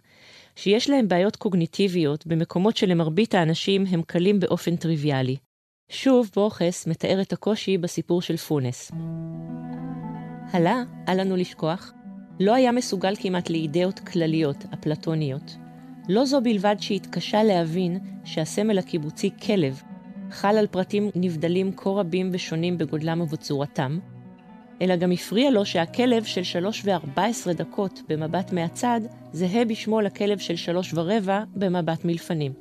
שיש 0.56 0.90
להם 0.90 1.08
בעיות 1.08 1.36
קוגניטיביות 1.36 2.28
במקומות 2.28 2.78
שלמרבית 2.78 3.34
האנשים 3.34 3.86
הם 3.90 4.02
קלים 4.02 4.40
באופן 4.40 4.76
טריוויאלי. 4.76 5.36
שוב, 5.92 6.30
בוכס 6.36 6.88
מתאר 6.88 7.22
את 7.22 7.34
הקושי 7.34 7.78
בסיפור 7.78 8.22
של 8.22 8.38
פונס. 8.38 8.92
הלה, 10.54 10.84
אל 11.08 11.20
לנו 11.22 11.36
לשכוח, 11.36 11.94
לא 12.40 12.56
היה 12.56 12.72
מסוגל 12.72 13.14
כמעט 13.16 13.50
לאידאות 13.50 14.00
כלליות, 14.00 14.58
אפלטוניות. 14.74 15.56
לא 16.10 16.26
זו 16.26 16.42
בלבד 16.42 16.76
שהתקשה 16.80 17.44
להבין 17.44 18.00
שהסמל 18.26 18.80
הקיבוצי 18.80 19.30
כלב 19.46 19.82
חל 20.32 20.58
על 20.58 20.68
פרטים 20.68 21.10
נבדלים 21.16 21.72
כה 21.76 21.90
רבים 21.90 22.30
ושונים 22.34 22.78
בגודלם 22.78 23.22
ובצורתם, 23.22 24.00
אלא 24.82 24.96
גם 24.96 25.12
הפריע 25.12 25.52
לו 25.52 25.66
שהכלב 25.66 26.24
של 26.24 26.44
שלוש 26.44 26.82
וארבע 26.86 27.54
דקות 27.54 28.00
במבט 28.10 28.54
מהצד, 28.54 29.02
זהה 29.34 29.66
בשמו 29.66 30.02
לכלב 30.02 30.40
של 30.40 30.56
שלוש 30.56 30.94
ורבע 30.94 31.44
במבט 31.56 32.06
מלפנים. 32.06 32.54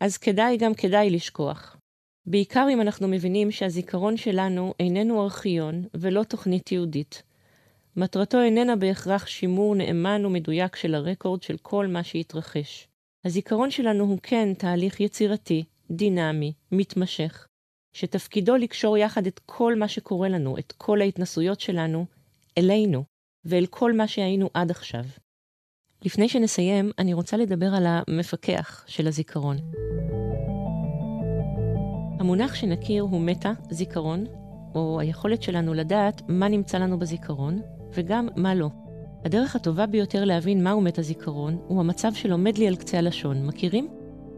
אז 0.00 0.16
כדאי 0.18 0.56
גם 0.56 0.74
כדאי 0.74 1.10
לשכוח. 1.10 1.76
בעיקר 2.26 2.66
אם 2.72 2.80
אנחנו 2.80 3.08
מבינים 3.08 3.50
שהזיכרון 3.50 4.16
שלנו 4.16 4.74
איננו 4.80 5.22
ארכיון 5.22 5.84
ולא 5.94 6.22
תוכנית 6.22 6.72
יהודית. 6.72 7.22
מטרתו 7.96 8.42
איננה 8.42 8.76
בהכרח 8.76 9.26
שימור 9.26 9.74
נאמן 9.74 10.26
ומדויק 10.26 10.76
של 10.76 10.94
הרקורד 10.94 11.42
של 11.42 11.56
כל 11.62 11.86
מה 11.86 12.02
שהתרחש. 12.02 12.88
הזיכרון 13.26 13.70
שלנו 13.70 14.04
הוא 14.04 14.18
כן 14.22 14.54
תהליך 14.54 15.00
יצירתי, 15.00 15.64
דינמי, 15.90 16.52
מתמשך, 16.72 17.46
שתפקידו 17.92 18.56
לקשור 18.56 18.98
יחד 18.98 19.26
את 19.26 19.40
כל 19.46 19.74
מה 19.74 19.88
שקורה 19.88 20.28
לנו, 20.28 20.58
את 20.58 20.72
כל 20.72 21.00
ההתנסויות 21.00 21.60
שלנו, 21.60 22.06
אלינו, 22.58 23.04
ואל 23.44 23.66
כל 23.70 23.92
מה 23.92 24.08
שהיינו 24.08 24.50
עד 24.54 24.70
עכשיו. 24.70 25.04
לפני 26.02 26.28
שנסיים, 26.28 26.90
אני 26.98 27.14
רוצה 27.14 27.36
לדבר 27.36 27.74
על 27.74 27.84
המפקח 27.86 28.84
של 28.86 29.06
הזיכרון. 29.06 29.56
המונח 32.20 32.54
שנכיר 32.54 33.02
הוא 33.02 33.20
מטה, 33.20 33.52
זיכרון, 33.70 34.24
או 34.74 35.00
היכולת 35.00 35.42
שלנו 35.42 35.74
לדעת 35.74 36.22
מה 36.28 36.48
נמצא 36.48 36.78
לנו 36.78 36.98
בזיכרון, 36.98 37.60
וגם 37.94 38.28
מה 38.36 38.54
לא. 38.54 38.68
הדרך 39.26 39.56
הטובה 39.56 39.86
ביותר 39.86 40.24
להבין 40.24 40.64
מהו 40.64 40.80
מטה 40.80 41.02
זיכרון, 41.02 41.58
הוא 41.66 41.80
המצב 41.80 42.14
שעומד 42.14 42.58
לי 42.58 42.66
על 42.66 42.76
קצה 42.76 42.98
הלשון. 42.98 43.46
מכירים? 43.46 43.88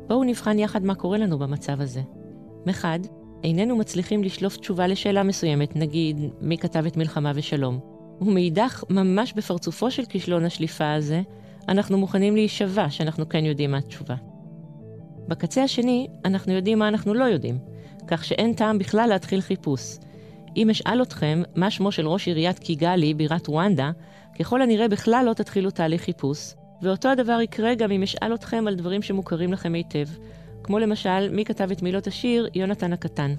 בואו 0.07 0.24
נבחן 0.24 0.59
יחד 0.59 0.85
מה 0.85 0.94
קורה 0.94 1.18
לנו 1.18 1.38
במצב 1.38 1.81
הזה. 1.81 2.01
מחד, 2.66 2.98
איננו 3.44 3.77
מצליחים 3.77 4.24
לשלוף 4.24 4.57
תשובה 4.57 4.87
לשאלה 4.87 5.22
מסוימת, 5.22 5.77
נגיד, 5.77 6.20
מי 6.40 6.59
כתב 6.59 6.87
את 6.87 6.96
מלחמה 6.96 7.33
ושלום. 7.35 7.79
ומאידך, 8.20 8.85
ממש 8.90 9.33
בפרצופו 9.33 9.90
של 9.90 10.05
כישלון 10.05 10.44
השליפה 10.44 10.92
הזה, 10.92 11.22
אנחנו 11.68 11.98
מוכנים 11.98 12.37
להישבע 12.37 12.90
שאנחנו 12.90 13.29
כן 13.29 13.44
יודעים 13.44 13.70
מה 13.70 13.79
התשובה. 13.79 14.14
בקצה 15.29 15.62
השני, 15.62 16.07
אנחנו 16.24 16.53
יודעים 16.53 16.79
מה 16.79 16.88
אנחנו 16.88 17.14
לא 17.14 17.24
יודעים, 17.24 17.59
כך 18.07 18.24
שאין 18.24 18.55
טעם 18.55 18.79
בכלל 18.79 19.09
להתחיל 19.09 19.40
חיפוש. 19.40 19.98
אם 20.57 20.70
אשאל 20.70 21.03
אתכם 21.03 21.42
מה 21.55 21.70
שמו 21.70 21.92
של 21.92 22.09
ראש 22.09 22.27
עיריית 22.29 22.59
קיגאלי, 22.59 23.14
בירת 23.14 23.46
רואנדה, 23.46 23.90
ככל 24.38 24.62
הנראה 24.62 24.88
בכלל 24.88 25.24
לא 25.27 25.33
תתחילו 25.33 25.70
תהליך 25.70 26.03
חיפוש, 26.03 26.55
ואותו 26.83 27.09
הדבר 27.09 27.40
יקרה 27.40 27.74
גם 27.74 27.90
אם 27.90 28.03
אשאל 28.03 28.35
אתכם 28.35 28.64
על 28.68 28.74
דברים 28.74 29.03
שמוכרים 29.03 29.53
לכם 29.53 29.74
היטב, 29.74 30.07
כמו 30.62 30.79
למשל, 30.79 31.31
מי 31.31 31.44
כתב 31.44 31.70
את 31.70 31.83
מילות 31.83 32.07
השיר 32.07 32.48
יונתן 32.55 32.92
הקטן. 32.92 33.35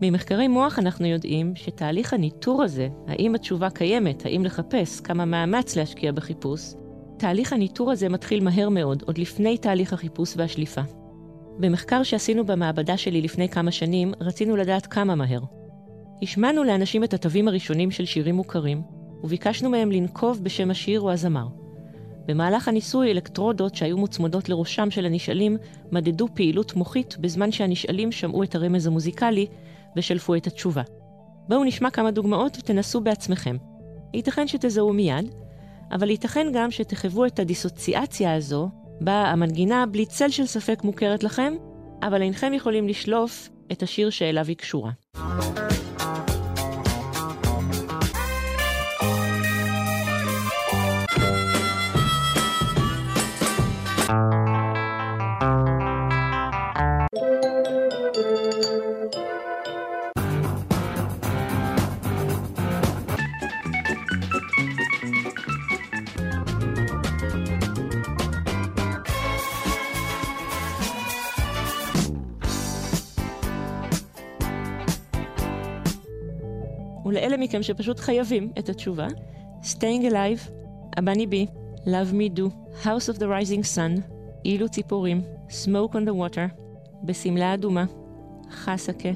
ממחקרי 0.00 0.48
מוח 0.48 0.78
אנחנו 0.78 1.06
יודעים 1.06 1.52
שתהליך 1.56 2.12
הניטור 2.12 2.62
הזה, 2.62 2.88
האם 3.06 3.34
התשובה 3.34 3.70
קיימת, 3.70 4.26
האם 4.26 4.44
לחפש, 4.44 5.00
כמה 5.00 5.24
מאמץ 5.24 5.76
להשקיע 5.76 6.12
בחיפוש, 6.12 6.74
תהליך 7.16 7.52
הניטור 7.52 7.90
הזה 7.90 8.08
מתחיל 8.08 8.44
מהר 8.44 8.68
מאוד, 8.68 9.02
עוד 9.06 9.18
לפני 9.18 9.58
תהליך 9.58 9.92
החיפוש 9.92 10.34
והשליפה. 10.36 10.80
במחקר 11.58 12.02
שעשינו 12.02 12.46
במעבדה 12.46 12.96
שלי 12.96 13.22
לפני 13.22 13.48
כמה 13.48 13.72
שנים, 13.72 14.12
רצינו 14.20 14.56
לדעת 14.56 14.86
כמה 14.86 15.14
מהר. 15.14 15.40
השמענו 16.22 16.64
לאנשים 16.64 17.04
את 17.04 17.14
התווים 17.14 17.48
הראשונים 17.48 17.90
של 17.90 18.04
שירים 18.04 18.34
מוכרים, 18.34 18.82
וביקשנו 19.24 19.70
מהם 19.70 19.92
לנקוב 19.92 20.40
בשם 20.42 20.70
השיר 20.70 21.00
או 21.00 21.10
הזמר. 21.10 21.46
במהלך 22.26 22.68
הניסוי, 22.68 23.10
אלקטרודות 23.10 23.74
שהיו 23.74 23.98
מוצמדות 23.98 24.48
לראשם 24.48 24.90
של 24.90 25.06
הנשאלים 25.06 25.56
מדדו 25.92 26.28
פעילות 26.34 26.74
מוחית 26.74 27.16
בזמן 27.20 27.52
שהנשאלים 27.52 28.12
שמעו 28.12 28.42
את 28.42 28.54
הרמז 28.54 28.86
המוזיקלי 28.86 29.46
ושלפו 29.96 30.34
את 30.34 30.46
התשובה. 30.46 30.82
בואו 31.48 31.64
נשמע 31.64 31.90
כמה 31.90 32.10
דוגמאות 32.10 32.56
ותנסו 32.60 33.00
בעצמכם. 33.00 33.56
ייתכן 34.14 34.48
שתזהו 34.48 34.92
מיד, 34.92 35.34
אבל 35.92 36.10
ייתכן 36.10 36.46
גם 36.54 36.70
שתחוו 36.70 37.26
את 37.26 37.38
הדיסוציאציה 37.38 38.34
הזו, 38.34 38.68
בה 39.00 39.12
המנגינה 39.12 39.86
בלי 39.86 40.06
צל 40.06 40.30
של 40.30 40.46
ספק 40.46 40.84
מוכרת 40.84 41.24
לכם, 41.24 41.52
אבל 42.02 42.22
אינכם 42.22 42.52
יכולים 42.52 42.88
לשלוף 42.88 43.48
את 43.72 43.82
השיר 43.82 44.10
שאליו 44.10 44.46
היא 44.46 44.56
קשורה. 44.56 44.90
ולאלה 77.08 77.36
מכם 77.36 77.62
שפשוט 77.62 77.98
חייבים 77.98 78.52
את 78.58 78.68
התשובה, 78.68 79.06
Staying 79.62 80.10
Alive, 80.10 80.50
הבני 80.96 81.26
בי, 81.26 81.46
Love 81.84 82.12
Me 82.12 82.38
Do, 82.38 82.42
House 82.84 83.14
of 83.14 83.18
the 83.18 83.24
Rising 83.24 83.76
Sun, 83.76 84.00
אילו 84.44 84.68
ציפורים, 84.68 85.22
Smoke 85.48 85.92
on 85.92 86.08
the 86.08 86.12
Water, 86.12 86.54
בשמלה 87.02 87.54
אדומה, 87.54 87.84
חסקה, 88.50 89.08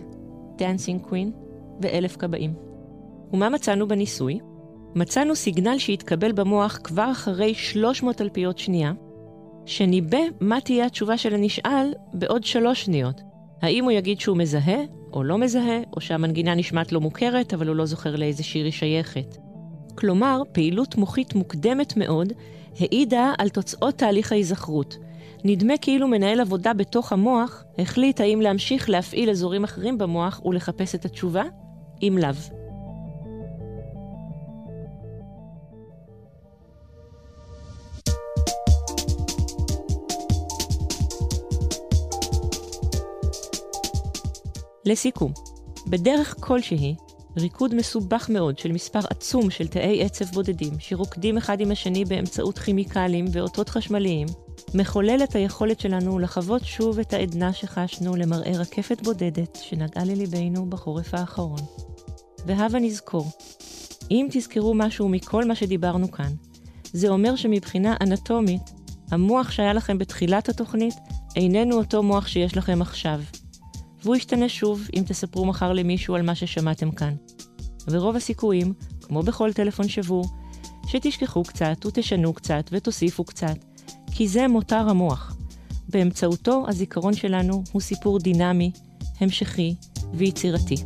Dancing 0.59 1.09
Queen 1.09 1.29
ואלף 1.83 2.17
כבאים. 2.17 2.55
ומה 3.33 3.49
מצאנו 3.49 3.89
בניסוי? 3.89 4.39
מצאנו 4.95 5.37
סיגנל 5.37 5.79
שהתקבל 5.79 6.33
במוח 6.33 6.79
כבר 6.85 7.11
אחרי 7.11 7.55
300 7.55 8.21
אלפיות 8.21 8.59
שנייה, 8.59 8.93
שניבא 9.67 10.19
מה 10.41 10.61
תהיה 10.61 10.87
התשובה 10.87 11.17
של 11.17 11.35
הנשאל 11.35 11.95
בעוד 12.15 12.45
שלוש 12.45 12.85
שניות. 12.85 13.21
האם 13.63 13.85
הוא 13.85 13.93
יגיד 13.93 14.21
שהוא 14.21 14.37
מזהה, 14.37 14.79
או 15.13 15.25
לא 15.25 15.39
מזהה, 15.39 15.81
או 15.97 16.01
שהמנגינה 16.01 16.55
נשמעת 16.55 16.93
לו 16.93 17.01
מוכרת, 17.01 17.55
אבל 17.55 17.69
הוא 17.69 17.77
לא 17.77 17.87
זוכר 17.87 18.17
לאיזה 18.17 18.43
שיר 18.43 18.65
היא 18.65 18.73
שייכת. 18.73 19.37
כלומר, 19.95 20.43
פעילות 20.53 20.97
מוחית 20.97 21.35
מוקדמת 21.35 21.97
מאוד 21.97 22.33
העידה 22.81 23.33
על 23.39 23.49
תוצאות 23.49 23.95
תהליך 23.95 24.33
ההיזכרות. 24.33 24.97
נדמה 25.45 25.75
כאילו 25.81 26.09
מנהל 26.09 26.41
עבודה 26.41 26.73
בתוך 26.73 27.13
המוח 27.13 27.65
החליט 27.79 28.21
האם 28.21 28.41
להמשיך 28.41 28.91
להפעיל 28.91 29.31
אזורים 29.31 29.65
אחרים 29.65 29.99
במוח 29.99 30.41
ולחפש 30.45 30.95
את 30.95 31.05
התשובה, 31.05 31.45
אם 32.03 32.19
לאו. 32.21 32.62
לסיכום, 44.85 45.33
בדרך 45.87 46.35
כלשהי, 46.41 46.95
ריקוד 47.37 47.75
מסובך 47.75 48.31
מאוד 48.31 48.59
של 48.59 48.73
מספר 48.73 48.99
עצום 49.11 49.51
של 49.51 49.67
תאי 49.67 50.05
עצב 50.05 50.25
בודדים, 50.25 50.73
שרוקדים 50.79 51.37
אחד 51.37 51.61
עם 51.61 51.71
השני 51.71 52.05
באמצעות 52.05 52.59
כימיקלים 52.59 53.25
ואותות 53.33 53.69
חשמליים, 53.69 54.27
מחולל 54.75 55.21
את 55.25 55.35
היכולת 55.35 55.81
שלנו 55.81 56.19
לחוות 56.19 56.65
שוב 56.65 56.99
את 56.99 57.13
העדנה 57.13 57.53
שחשנו 57.53 58.17
למראה 58.17 58.53
רקפת 58.59 59.03
בודדת 59.03 59.59
שנגעה 59.63 60.05
לליבנו 60.05 60.71
בחורף 60.71 61.15
האחרון. 61.15 61.61
והבה 62.47 62.79
נזכור, 62.79 63.31
אם 64.11 64.27
תזכרו 64.31 64.75
משהו 64.75 65.09
מכל 65.09 65.45
מה 65.45 65.55
שדיברנו 65.55 66.11
כאן, 66.11 66.33
זה 66.93 67.09
אומר 67.09 67.37
שמבחינה 67.37 67.97
אנטומית, 68.01 68.63
המוח 69.11 69.51
שהיה 69.51 69.73
לכם 69.73 69.99
בתחילת 69.99 70.49
התוכנית 70.49 70.95
איננו 71.37 71.77
אותו 71.79 72.03
מוח 72.03 72.27
שיש 72.27 72.57
לכם 72.57 72.83
עכשיו. 72.83 73.21
והוא 74.05 74.17
ישתנה 74.17 74.49
שוב 74.49 74.89
אם 74.97 75.03
תספרו 75.07 75.47
מחר 75.47 75.73
למישהו 75.73 76.15
על 76.15 76.23
מה 76.23 76.35
ששמעתם 76.35 76.91
כאן. 76.91 77.15
ורוב 77.91 78.17
הסיכויים, 78.17 78.73
כמו 79.03 79.23
בכל 79.23 79.53
טלפון 79.53 79.89
שבור, 79.89 80.25
שתשכחו 80.87 81.45
קצת 81.45 81.87
ותשנו 81.87 82.33
קצת 82.33 82.65
ותוסיפו 82.73 83.25
קצת, 83.25 83.57
כי 84.13 84.29
זה 84.29 84.49
מותר 84.49 84.89
המוח. 84.89 85.37
באמצעותו 85.89 86.65
הזיכרון 86.69 87.15
שלנו 87.15 87.63
הוא 87.73 87.83
סיפור 87.83 88.19
דינמי, 88.19 88.71
המשכי 89.21 89.75
ויצירתי. 90.15 90.77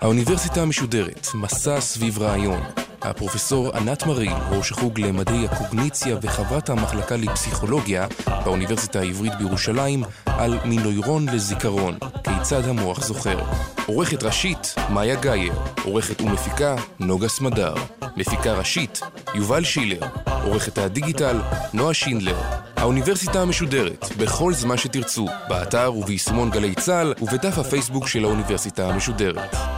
האוניברסיטה 0.00 0.60
המשודרת, 0.60 1.26
מסע 1.34 1.80
סביב 1.80 2.18
רעיון. 2.18 2.60
הפרופסור 3.02 3.76
ענת 3.76 4.06
מריל, 4.06 4.32
ראש 4.50 4.72
החוג 4.72 5.00
למדעי 5.00 5.44
הקוגניציה 5.48 6.16
וחברת 6.22 6.70
המחלקה 6.70 7.16
לפסיכולוגיה 7.16 8.06
באוניברסיטה 8.44 9.00
העברית 9.00 9.32
בירושלים, 9.38 10.04
על 10.26 10.58
מנוירון 10.64 11.28
לזיכרון, 11.28 11.98
כיצד 12.24 12.68
המוח 12.68 13.00
זוכר. 13.06 13.38
עורכת 13.86 14.22
ראשית, 14.22 14.74
מאיה 14.90 15.14
גאייר. 15.14 15.52
עורכת 15.84 16.20
ומפיקה, 16.20 16.76
נוגה 17.00 17.28
סמדר. 17.28 17.74
מפיקה 18.16 18.52
ראשית, 18.52 19.00
יובל 19.34 19.64
שילר. 19.64 20.00
עורכת 20.44 20.78
הדיגיטל, 20.78 21.40
נועה 21.72 21.94
שינדלר. 21.94 22.65
האוניברסיטה 22.76 23.42
המשודרת, 23.42 24.04
בכל 24.18 24.52
זמן 24.52 24.76
שתרצו, 24.76 25.26
באתר 25.48 25.92
וביישומון 25.94 26.50
גלי 26.50 26.74
צה"ל 26.74 27.14
ובדף 27.22 27.58
הפייסבוק 27.58 28.08
של 28.08 28.24
האוניברסיטה 28.24 28.88
המשודרת. 28.88 29.75